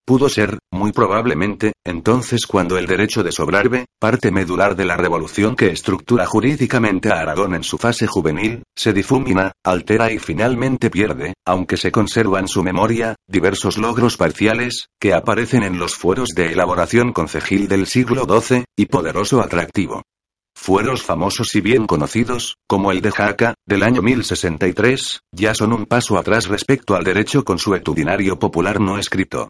Pudo 0.06 0.28
ser, 0.28 0.60
muy 0.70 0.92
probablemente, 0.92 1.72
entonces 1.86 2.46
cuando 2.46 2.78
el 2.78 2.88
derecho 2.88 3.24
de 3.24 3.32
sobrarbe, 3.32 3.86
parte 4.02 4.32
medular 4.32 4.76
de 4.76 4.84
la 4.84 4.98
revolución 4.98 5.56
que 5.56 5.72
estructura 5.72 6.26
jurídicamente 6.26 7.10
a 7.10 7.22
Aragón 7.22 7.56
en 7.56 7.64
su 7.64 7.78
fase 7.78 8.06
juvenil, 8.06 8.64
se 8.76 8.92
difumina, 8.92 9.54
altera 9.64 10.12
y 10.12 10.20
finalmente 10.20 10.90
pierde, 10.90 11.36
aunque 11.48 11.78
se 11.78 11.94
conservan 11.94 12.50
su 12.50 12.64
memoria, 12.64 13.16
diversos 13.30 13.78
logros 13.78 14.18
parciales, 14.18 14.88
que 15.00 15.14
aparecen 15.14 15.64
en 15.64 15.80
los 15.80 15.96
fueros 15.96 16.32
de 16.36 16.52
elaboración 16.52 17.14
concejil 17.14 17.70
del 17.70 17.88
siglo 17.88 18.26
XII, 18.26 18.66
y 18.78 18.88
poderoso 18.88 19.42
atractivo. 19.42 20.02
Fueros 20.54 21.02
famosos 21.02 21.56
y 21.56 21.62
bien 21.62 21.88
conocidos, 21.88 22.58
como 22.68 22.92
el 22.92 23.00
de 23.00 23.12
Jaca, 23.12 23.54
del 23.66 23.84
año 23.84 24.02
1063, 24.02 25.22
ya 25.32 25.56
son 25.56 25.72
un 25.72 25.86
paso 25.86 26.18
atrás 26.18 26.48
respecto 26.48 26.94
al 26.96 27.06
derecho 27.06 27.46
consuetudinario 27.46 28.38
popular 28.38 28.82
no 28.82 28.98
escrito. 28.98 29.48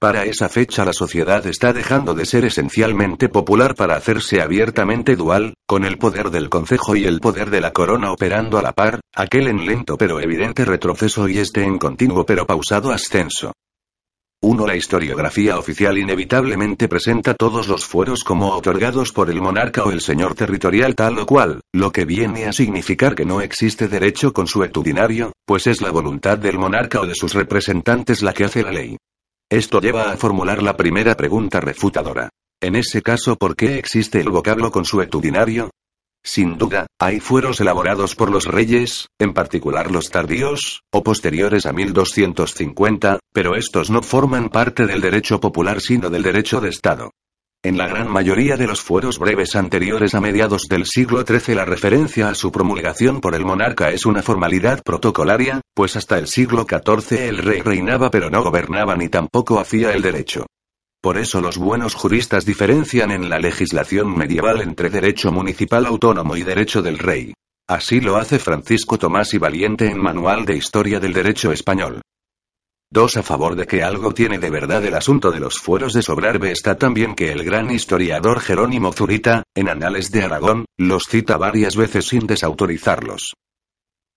Para 0.00 0.24
esa 0.24 0.48
fecha 0.48 0.86
la 0.86 0.94
sociedad 0.94 1.46
está 1.46 1.74
dejando 1.74 2.14
de 2.14 2.24
ser 2.24 2.46
esencialmente 2.46 3.28
popular 3.28 3.74
para 3.74 3.96
hacerse 3.96 4.40
abiertamente 4.40 5.14
dual, 5.14 5.52
con 5.66 5.84
el 5.84 5.98
poder 5.98 6.30
del 6.30 6.48
concejo 6.48 6.96
y 6.96 7.04
el 7.04 7.20
poder 7.20 7.50
de 7.50 7.60
la 7.60 7.74
corona 7.74 8.10
operando 8.10 8.56
a 8.56 8.62
la 8.62 8.72
par, 8.72 9.00
aquel 9.14 9.46
en 9.48 9.66
lento 9.66 9.98
pero 9.98 10.18
evidente 10.18 10.64
retroceso 10.64 11.28
y 11.28 11.36
este 11.36 11.64
en 11.64 11.76
continuo 11.76 12.24
pero 12.24 12.46
pausado 12.46 12.92
ascenso. 12.92 13.52
1. 14.40 14.66
La 14.66 14.74
historiografía 14.74 15.58
oficial 15.58 15.98
inevitablemente 15.98 16.88
presenta 16.88 17.34
todos 17.34 17.68
los 17.68 17.84
fueros 17.84 18.24
como 18.24 18.54
otorgados 18.54 19.12
por 19.12 19.28
el 19.28 19.42
monarca 19.42 19.84
o 19.84 19.90
el 19.90 20.00
señor 20.00 20.34
territorial 20.34 20.94
tal 20.94 21.18
o 21.18 21.26
cual, 21.26 21.60
lo 21.74 21.92
que 21.92 22.06
viene 22.06 22.46
a 22.46 22.54
significar 22.54 23.14
que 23.14 23.26
no 23.26 23.42
existe 23.42 23.86
derecho 23.86 24.32
consuetudinario, 24.32 25.34
pues 25.44 25.66
es 25.66 25.82
la 25.82 25.90
voluntad 25.90 26.38
del 26.38 26.58
monarca 26.58 27.02
o 27.02 27.06
de 27.06 27.14
sus 27.14 27.34
representantes 27.34 28.22
la 28.22 28.32
que 28.32 28.44
hace 28.44 28.62
la 28.62 28.72
ley. 28.72 28.96
Esto 29.50 29.80
lleva 29.80 30.12
a 30.12 30.16
formular 30.16 30.62
la 30.62 30.76
primera 30.76 31.16
pregunta 31.16 31.60
refutadora. 31.60 32.30
En 32.62 32.76
ese 32.76 33.02
caso, 33.02 33.34
¿por 33.34 33.56
qué 33.56 33.78
existe 33.78 34.20
el 34.20 34.30
vocablo 34.30 34.70
consuetudinario? 34.70 35.70
Sin 36.22 36.56
duda, 36.56 36.86
hay 37.00 37.18
fueros 37.18 37.60
elaborados 37.60 38.14
por 38.14 38.30
los 38.30 38.44
reyes, 38.44 39.08
en 39.18 39.34
particular 39.34 39.90
los 39.90 40.08
tardíos, 40.10 40.82
o 40.92 41.02
posteriores 41.02 41.66
a 41.66 41.72
1250, 41.72 43.18
pero 43.32 43.56
estos 43.56 43.90
no 43.90 44.02
forman 44.02 44.50
parte 44.50 44.86
del 44.86 45.00
derecho 45.00 45.40
popular 45.40 45.80
sino 45.80 46.10
del 46.10 46.22
derecho 46.22 46.60
de 46.60 46.68
Estado. 46.68 47.10
En 47.62 47.76
la 47.76 47.86
gran 47.86 48.10
mayoría 48.10 48.56
de 48.56 48.66
los 48.66 48.80
fueros 48.80 49.18
breves 49.18 49.54
anteriores 49.54 50.14
a 50.14 50.20
mediados 50.22 50.62
del 50.62 50.86
siglo 50.86 51.26
XIII 51.26 51.54
la 51.54 51.66
referencia 51.66 52.30
a 52.30 52.34
su 52.34 52.50
promulgación 52.50 53.20
por 53.20 53.34
el 53.34 53.44
monarca 53.44 53.90
es 53.90 54.06
una 54.06 54.22
formalidad 54.22 54.82
protocolaria, 54.82 55.60
pues 55.74 55.94
hasta 55.94 56.16
el 56.16 56.26
siglo 56.26 56.64
XIV 56.66 57.28
el 57.28 57.36
rey 57.36 57.60
reinaba 57.60 58.10
pero 58.10 58.30
no 58.30 58.42
gobernaba 58.42 58.96
ni 58.96 59.10
tampoco 59.10 59.60
hacía 59.60 59.92
el 59.92 60.00
derecho. 60.00 60.46
Por 61.02 61.18
eso 61.18 61.42
los 61.42 61.58
buenos 61.58 61.94
juristas 61.94 62.46
diferencian 62.46 63.10
en 63.10 63.28
la 63.28 63.38
legislación 63.38 64.16
medieval 64.16 64.62
entre 64.62 64.88
derecho 64.88 65.30
municipal 65.30 65.84
autónomo 65.84 66.36
y 66.38 66.44
derecho 66.44 66.80
del 66.80 66.98
rey. 66.98 67.34
Así 67.68 68.00
lo 68.00 68.16
hace 68.16 68.38
Francisco 68.38 68.98
Tomás 68.98 69.34
y 69.34 69.38
Valiente 69.38 69.90
en 69.90 70.00
Manual 70.00 70.46
de 70.46 70.56
Historia 70.56 70.98
del 70.98 71.12
Derecho 71.12 71.52
Español. 71.52 72.00
2. 72.92 73.18
A 73.18 73.22
favor 73.22 73.54
de 73.54 73.68
que 73.68 73.84
algo 73.84 74.12
tiene 74.12 74.40
de 74.40 74.50
verdad 74.50 74.84
el 74.84 74.94
asunto 74.94 75.30
de 75.30 75.38
los 75.38 75.60
fueros 75.60 75.92
de 75.92 76.02
Sobrarbe 76.02 76.50
está 76.50 76.76
también 76.76 77.14
que 77.14 77.30
el 77.30 77.44
gran 77.44 77.70
historiador 77.70 78.40
Jerónimo 78.40 78.92
Zurita, 78.92 79.44
en 79.54 79.68
Anales 79.68 80.10
de 80.10 80.24
Aragón, 80.24 80.64
los 80.76 81.04
cita 81.04 81.36
varias 81.36 81.76
veces 81.76 82.08
sin 82.08 82.26
desautorizarlos. 82.26 83.34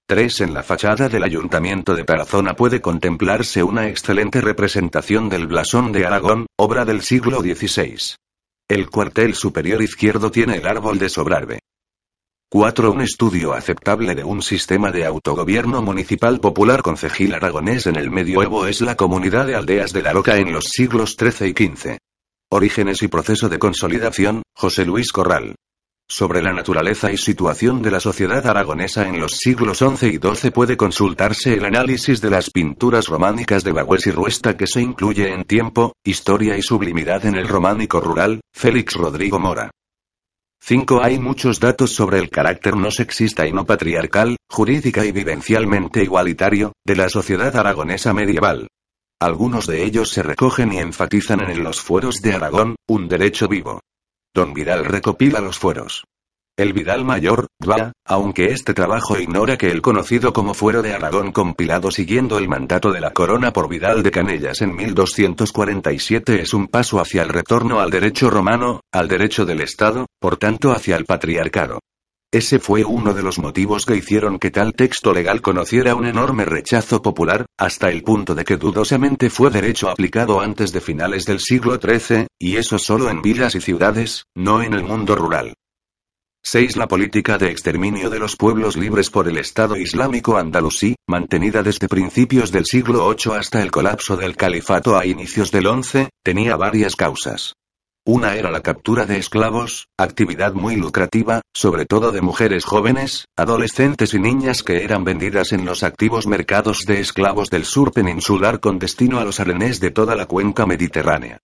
3. 0.07 0.41
En 0.41 0.53
la 0.55 0.63
fachada 0.63 1.07
del 1.07 1.23
Ayuntamiento 1.23 1.95
de 1.95 2.03
Tarazona 2.03 2.55
puede 2.55 2.81
contemplarse 2.81 3.61
una 3.61 3.87
excelente 3.87 4.41
representación 4.41 5.29
del 5.29 5.45
blasón 5.45 5.91
de 5.91 6.07
Aragón, 6.07 6.47
obra 6.57 6.83
del 6.83 7.03
siglo 7.03 7.41
XVI. 7.41 8.15
El 8.67 8.89
cuartel 8.89 9.35
superior 9.35 9.83
izquierdo 9.83 10.31
tiene 10.31 10.55
el 10.55 10.65
árbol 10.65 10.97
de 10.97 11.09
Sobrarbe. 11.09 11.62
4. 12.53 12.91
Un 12.91 13.01
estudio 13.01 13.53
aceptable 13.53 14.13
de 14.13 14.23
un 14.23 14.43
sistema 14.43 14.91
de 14.91 15.05
autogobierno 15.05 15.81
municipal 15.81 16.39
popular 16.39 16.83
concejil 16.83 17.33
aragonés 17.33 17.87
en 17.87 17.95
el 17.95 18.11
medioevo 18.11 18.67
es 18.67 18.79
la 18.81 18.93
comunidad 18.93 19.47
de 19.47 19.55
aldeas 19.55 19.91
de 19.91 20.03
la 20.03 20.13
Roca 20.13 20.37
en 20.37 20.53
los 20.53 20.65
siglos 20.65 21.17
XIII 21.19 21.49
y 21.49 21.53
XV. 21.53 21.97
Orígenes 22.51 23.01
y 23.01 23.07
proceso 23.07 23.49
de 23.49 23.57
consolidación, 23.57 24.43
José 24.55 24.85
Luis 24.85 25.11
Corral. 25.11 25.55
Sobre 26.07 26.43
la 26.43 26.53
naturaleza 26.53 27.11
y 27.11 27.17
situación 27.17 27.81
de 27.81 27.89
la 27.89 27.99
sociedad 27.99 28.45
aragonesa 28.45 29.07
en 29.07 29.19
los 29.19 29.31
siglos 29.31 29.79
XI 29.79 30.05
y 30.09 30.19
XII 30.19 30.51
puede 30.51 30.77
consultarse 30.77 31.55
el 31.55 31.65
análisis 31.65 32.21
de 32.21 32.29
las 32.29 32.51
pinturas 32.51 33.07
románicas 33.07 33.63
de 33.63 33.71
Bagües 33.71 34.05
y 34.05 34.11
Ruesta 34.11 34.55
que 34.55 34.67
se 34.67 34.79
incluye 34.79 35.33
en 35.33 35.45
Tiempo, 35.45 35.93
Historia 36.03 36.55
y 36.55 36.61
Sublimidad 36.61 37.25
en 37.25 37.33
el 37.33 37.47
Románico 37.47 37.99
Rural, 37.99 38.41
Félix 38.53 38.93
Rodrigo 38.93 39.39
Mora. 39.39 39.71
5. 40.65 41.03
Hay 41.03 41.19
muchos 41.19 41.59
datos 41.59 41.93
sobre 41.93 42.19
el 42.19 42.29
carácter 42.29 42.77
no 42.77 42.89
sexista 42.89 43.45
y 43.45 43.51
no 43.51 43.65
patriarcal, 43.65 44.37
jurídica 44.49 45.03
y 45.03 45.11
vivencialmente 45.11 46.01
igualitario, 46.01 46.71
de 46.85 46.95
la 46.95 47.09
sociedad 47.09 47.53
aragonesa 47.57 48.13
medieval. 48.13 48.69
Algunos 49.19 49.67
de 49.67 49.83
ellos 49.83 50.11
se 50.11 50.23
recogen 50.23 50.71
y 50.71 50.77
enfatizan 50.77 51.41
en 51.49 51.65
los 51.65 51.81
fueros 51.81 52.21
de 52.21 52.35
Aragón, 52.35 52.77
un 52.87 53.09
derecho 53.09 53.49
vivo. 53.49 53.81
Don 54.33 54.53
Vidal 54.53 54.85
recopila 54.85 55.41
los 55.41 55.59
fueros. 55.59 56.05
El 56.55 56.71
Vidal 56.71 57.03
Mayor, 57.03 57.47
va, 57.67 57.93
aunque 58.05 58.51
este 58.51 58.75
trabajo 58.75 59.17
ignora 59.17 59.57
que 59.57 59.71
el 59.71 59.81
conocido 59.81 60.33
como 60.33 60.53
Fuero 60.53 60.83
de 60.83 60.93
Aragón 60.93 61.31
compilado 61.31 61.89
siguiendo 61.89 62.37
el 62.37 62.47
mandato 62.47 62.91
de 62.91 63.01
la 63.01 63.11
corona 63.11 63.51
por 63.51 63.67
Vidal 63.67 64.03
de 64.03 64.11
Canellas 64.11 64.61
en 64.61 64.75
1247 64.75 66.43
es 66.43 66.53
un 66.53 66.67
paso 66.67 66.99
hacia 66.99 67.23
el 67.23 67.29
retorno 67.29 67.79
al 67.79 67.89
derecho 67.89 68.29
romano, 68.29 68.81
al 68.91 69.07
derecho 69.07 69.47
del 69.47 69.61
Estado, 69.61 70.05
por 70.23 70.37
tanto 70.37 70.71
hacia 70.71 70.95
el 70.95 71.03
patriarcado. 71.03 71.81
Ese 72.31 72.57
fue 72.59 72.85
uno 72.85 73.13
de 73.13 73.23
los 73.23 73.39
motivos 73.39 73.85
que 73.85 73.97
hicieron 73.97 74.39
que 74.39 74.51
tal 74.51 74.73
texto 74.73 75.11
legal 75.11 75.41
conociera 75.41 75.95
un 75.95 76.05
enorme 76.05 76.45
rechazo 76.45 77.01
popular, 77.01 77.45
hasta 77.59 77.89
el 77.89 78.03
punto 78.03 78.33
de 78.33 78.45
que 78.45 78.55
dudosamente 78.55 79.29
fue 79.29 79.49
derecho 79.49 79.89
aplicado 79.89 80.39
antes 80.39 80.71
de 80.71 80.79
finales 80.79 81.25
del 81.25 81.41
siglo 81.41 81.77
XIII, 81.77 82.27
y 82.39 82.55
eso 82.55 82.79
solo 82.79 83.09
en 83.09 83.21
villas 83.21 83.53
y 83.55 83.59
ciudades, 83.59 84.23
no 84.33 84.63
en 84.63 84.73
el 84.73 84.83
mundo 84.83 85.17
rural. 85.17 85.55
6. 86.41 86.77
La 86.77 86.87
política 86.87 87.37
de 87.37 87.51
exterminio 87.51 88.09
de 88.09 88.19
los 88.19 88.37
pueblos 88.37 88.77
libres 88.77 89.09
por 89.09 89.27
el 89.27 89.37
Estado 89.37 89.75
Islámico 89.75 90.37
andalusí, 90.37 90.95
mantenida 91.05 91.63
desde 91.63 91.89
principios 91.89 92.49
del 92.49 92.63
siglo 92.63 93.13
VIII 93.13 93.35
hasta 93.35 93.61
el 93.61 93.71
colapso 93.71 94.15
del 94.15 94.37
califato 94.37 94.97
a 94.97 95.05
inicios 95.05 95.51
del 95.51 95.65
XI, 95.65 96.07
tenía 96.23 96.55
varias 96.55 96.95
causas. 96.95 97.55
Una 98.05 98.35
era 98.35 98.51
la 98.51 98.59
captura 98.59 99.05
de 99.05 99.17
esclavos, 99.17 99.87
actividad 99.97 100.51
muy 100.51 100.75
lucrativa, 100.75 101.41
sobre 101.53 101.85
todo 101.85 102.11
de 102.11 102.19
mujeres 102.19 102.65
jóvenes, 102.65 103.29
adolescentes 103.37 104.13
y 104.13 104.19
niñas 104.19 104.61
que 104.61 104.83
eran 104.83 105.05
vendidas 105.05 105.53
en 105.53 105.63
los 105.63 105.83
activos 105.83 106.27
mercados 106.27 106.79
de 106.85 106.99
esclavos 106.99 107.49
del 107.49 107.63
sur 107.63 107.93
peninsular 107.93 108.59
con 108.59 108.77
destino 108.77 109.19
a 109.19 109.23
los 109.23 109.39
arenés 109.39 109.79
de 109.79 109.91
toda 109.91 110.15
la 110.15 110.25
cuenca 110.25 110.65
mediterránea. 110.65 111.39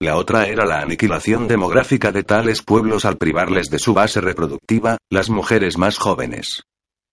La 0.00 0.16
otra 0.16 0.44
era 0.48 0.66
la 0.66 0.80
aniquilación 0.80 1.48
demográfica 1.48 2.12
de 2.12 2.24
tales 2.24 2.60
pueblos 2.60 3.06
al 3.06 3.16
privarles 3.16 3.70
de 3.70 3.78
su 3.78 3.94
base 3.94 4.20
reproductiva, 4.20 4.98
las 5.08 5.30
mujeres 5.30 5.78
más 5.78 5.96
jóvenes. 5.96 6.64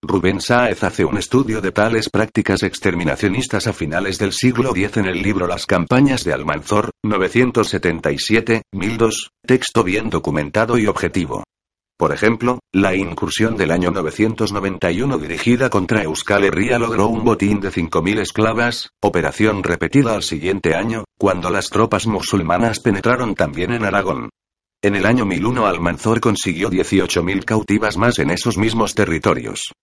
Rubén 0.01 0.39
Sáez 0.39 0.83
hace 0.83 1.03
un 1.03 1.17
estudio 1.17 1.59
de 1.59 1.73
tales 1.73 2.09
prácticas 2.09 2.63
exterminacionistas 2.63 3.67
a 3.67 3.73
finales 3.73 4.17
del 4.17 4.31
siglo 4.31 4.71
X 4.75 4.95
en 4.97 5.05
el 5.05 5.21
libro 5.21 5.45
Las 5.45 5.65
campañas 5.65 6.23
de 6.23 6.31
Almanzor, 6.33 6.91
977, 7.03 8.63
1002, 8.71 9.29
texto 9.45 9.83
bien 9.83 10.09
documentado 10.09 10.77
y 10.77 10.87
objetivo. 10.87 11.43
Por 11.97 12.13
ejemplo, 12.13 12.59
la 12.73 12.95
incursión 12.95 13.57
del 13.57 13.71
año 13.71 13.91
991 13.91 15.17
dirigida 15.17 15.69
contra 15.69 16.01
Euskal 16.03 16.45
Herria 16.45 16.79
logró 16.79 17.07
un 17.07 17.25
botín 17.25 17.59
de 17.59 17.69
5.000 17.69 18.21
esclavas, 18.21 18.89
operación 19.01 19.63
repetida 19.63 20.15
al 20.15 20.23
siguiente 20.23 20.75
año, 20.75 21.03
cuando 21.19 21.49
las 21.49 21.69
tropas 21.69 22.07
musulmanas 22.07 22.79
penetraron 22.79 23.35
también 23.35 23.73
en 23.73 23.83
Aragón. 23.83 24.29
En 24.81 24.95
el 24.95 25.05
año 25.05 25.25
1001 25.25 25.67
Almanzor 25.67 26.21
consiguió 26.21 26.71
18.000 26.71 27.43
cautivas 27.43 27.97
más 27.97 28.17
en 28.19 28.31
esos 28.31 28.57
mismos 28.57 28.95
territorios. 28.95 29.73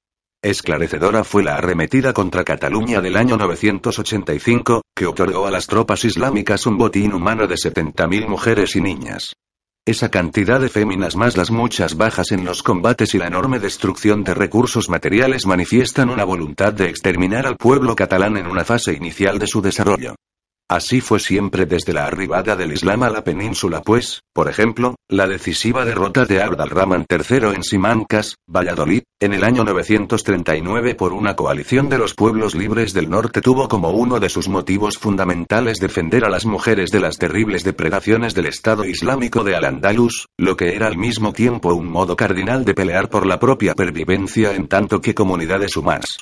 Esclarecedora 0.43 1.25
fue 1.25 1.43
la 1.43 1.57
arremetida 1.57 2.13
contra 2.13 2.45
Cataluña 2.45 3.01
del 3.01 3.17
año 3.17 3.37
985, 3.37 4.83
que 4.95 5.07
otorgó 5.07 5.47
a 5.47 5.51
las 5.51 5.67
tropas 5.67 6.05
islámicas 6.05 6.67
un 6.67 6.79
botín 6.79 7.15
humano 7.15 7.47
de 7.47 7.57
70.000 7.57 8.29
mujeres 8.29 8.77
y 8.77 8.81
niñas. 8.81 9.33
Esa 9.85 10.09
cantidad 10.11 10.61
de 10.61 10.69
féminas 10.69 11.17
más 11.17 11.37
las 11.37 11.51
muchas 11.51 11.97
bajas 11.97 12.33
en 12.33 12.45
los 12.45 12.63
combates 12.63 13.15
y 13.15 13.19
la 13.19 13.29
enorme 13.29 13.59
destrucción 13.59 14.25
de 14.25 14.35
recursos 14.35 14.89
materiales 14.89 15.47
manifiestan 15.47 16.11
una 16.11 16.25
voluntad 16.25 16.73
de 16.73 16.91
exterminar 16.91 17.47
al 17.47 17.57
pueblo 17.57 17.97
catalán 17.97 18.37
en 18.37 18.47
una 18.47 18.65
fase 18.65 18.93
inicial 18.93 19.39
de 19.39 19.47
su 19.47 19.63
desarrollo. 19.63 20.17
Así 20.69 21.01
fue 21.01 21.21
siempre 21.21 21.65
desde 21.65 21.93
la 21.93 22.07
arribada 22.07 22.57
del 22.57 22.73
Islam 22.73 23.05
a 23.05 23.11
la 23.11 23.23
península 23.23 23.83
pues, 23.83 24.23
por 24.33 24.49
ejemplo, 24.49 24.97
la 25.09 25.29
decisiva 25.29 25.85
derrota 25.85 26.25
de 26.25 26.43
Abd 26.43 26.61
al-Rahman 26.61 27.07
III 27.09 27.55
en 27.55 27.63
Simancas, 27.63 28.35
Valladolid, 28.49 29.05
en 29.21 29.33
el 29.33 29.45
año 29.45 29.63
939 29.63 30.97
por 30.97 31.13
una 31.13 31.37
coalición 31.37 31.89
de 31.89 31.99
los 31.99 32.15
pueblos 32.15 32.57
libres 32.57 32.93
del 32.93 33.09
norte 33.09 33.43
tuvo 33.43 33.69
como 33.69 33.91
uno 33.91 34.19
de 34.19 34.29
sus 34.29 34.49
motivos 34.49 34.99
fundamentales 34.99 35.79
defender 35.79 36.25
a 36.25 36.31
las 36.31 36.47
mujeres 36.47 36.91
de 36.91 36.99
las 36.99 37.17
terribles 37.17 37.63
depredaciones 37.63 38.35
del 38.35 38.47
Estado 38.47 38.85
Islámico 38.85 39.45
de 39.45 39.55
Al-Andalus, 39.55 40.27
lo 40.37 40.57
que 40.57 40.75
era 40.75 40.89
al 40.89 40.99
mismo 40.99 41.33
tiempo 41.33 41.75
un 41.75 41.89
modo 41.89 42.17
cardinal 42.17 42.65
de 42.65 42.75
pelear 42.75 43.09
por 43.09 43.25
la 43.25 43.39
propia 43.39 43.77
pervivencia 43.77 44.53
en 44.53 44.67
tanto 44.67 45.01
que 45.01 45.15
comunidades 45.15 45.77
humanas. 45.77 46.19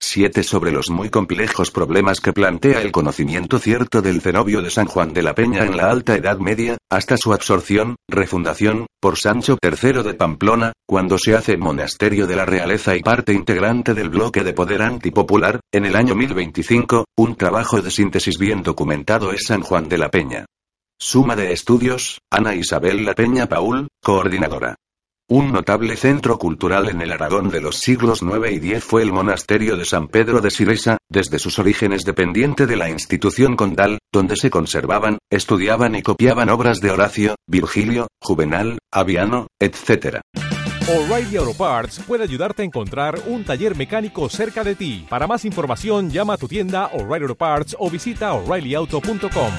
7. 0.00 0.42
Sobre 0.42 0.72
los 0.72 0.90
muy 0.90 1.10
complejos 1.10 1.70
problemas 1.70 2.20
que 2.20 2.32
plantea 2.32 2.82
el 2.82 2.92
conocimiento 2.92 3.58
cierto 3.58 4.02
del 4.02 4.20
cenobio 4.20 4.62
de 4.62 4.70
San 4.70 4.86
Juan 4.86 5.12
de 5.12 5.22
la 5.22 5.34
Peña 5.34 5.64
en 5.64 5.76
la 5.76 5.90
Alta 5.90 6.14
Edad 6.14 6.38
Media, 6.38 6.76
hasta 6.90 7.16
su 7.16 7.32
absorción, 7.32 7.96
refundación, 8.08 8.86
por 9.00 9.18
Sancho 9.18 9.58
III 9.62 10.02
de 10.02 10.14
Pamplona, 10.14 10.72
cuando 10.86 11.18
se 11.18 11.34
hace 11.34 11.56
monasterio 11.56 12.26
de 12.26 12.36
la 12.36 12.44
realeza 12.44 12.96
y 12.96 13.02
parte 13.02 13.32
integrante 13.32 13.94
del 13.94 14.10
bloque 14.10 14.44
de 14.44 14.52
poder 14.52 14.82
antipopular, 14.82 15.60
en 15.72 15.86
el 15.86 15.96
año 15.96 16.14
1025, 16.14 17.06
un 17.16 17.36
trabajo 17.36 17.80
de 17.80 17.90
síntesis 17.90 18.38
bien 18.38 18.62
documentado 18.62 19.32
es 19.32 19.44
San 19.46 19.62
Juan 19.62 19.88
de 19.88 19.98
la 19.98 20.10
Peña. 20.10 20.46
Suma 20.98 21.36
de 21.36 21.52
estudios, 21.52 22.20
Ana 22.30 22.54
Isabel 22.54 23.04
La 23.04 23.14
Peña 23.14 23.46
Paul, 23.46 23.88
coordinadora. 24.02 24.76
Un 25.28 25.50
notable 25.50 25.96
centro 25.96 26.38
cultural 26.38 26.88
en 26.88 27.02
el 27.02 27.10
Aragón 27.10 27.50
de 27.50 27.60
los 27.60 27.80
siglos 27.80 28.22
IX 28.22 28.64
y 28.64 28.74
X 28.74 28.84
fue 28.84 29.02
el 29.02 29.10
monasterio 29.10 29.76
de 29.76 29.84
San 29.84 30.06
Pedro 30.06 30.40
de 30.40 30.52
Siresa, 30.52 30.98
desde 31.10 31.40
sus 31.40 31.58
orígenes 31.58 32.04
dependiente 32.04 32.64
de 32.64 32.76
la 32.76 32.88
institución 32.90 33.56
condal, 33.56 33.98
donde 34.12 34.36
se 34.36 34.50
conservaban, 34.50 35.18
estudiaban 35.28 35.96
y 35.96 36.02
copiaban 36.02 36.48
obras 36.48 36.78
de 36.78 36.92
Horacio, 36.92 37.34
Virgilio, 37.48 38.06
Juvenal, 38.22 38.78
Aviano, 38.92 39.48
etc. 39.60 40.20
O'Reilly 40.88 41.38
Auto 41.38 41.54
Parts 41.54 41.98
puede 42.06 42.22
ayudarte 42.22 42.62
a 42.62 42.64
encontrar 42.64 43.18
un 43.26 43.42
taller 43.42 43.76
mecánico 43.76 44.28
cerca 44.28 44.62
de 44.62 44.76
ti. 44.76 45.06
Para 45.10 45.26
más 45.26 45.44
información, 45.44 46.08
llama 46.08 46.34
a 46.34 46.36
tu 46.36 46.46
tienda 46.46 46.86
O'Reilly 46.92 47.24
Auto 47.24 47.34
Parts 47.34 47.76
o 47.80 47.90
visita 47.90 48.32
oreillyauto.com. 48.32 49.52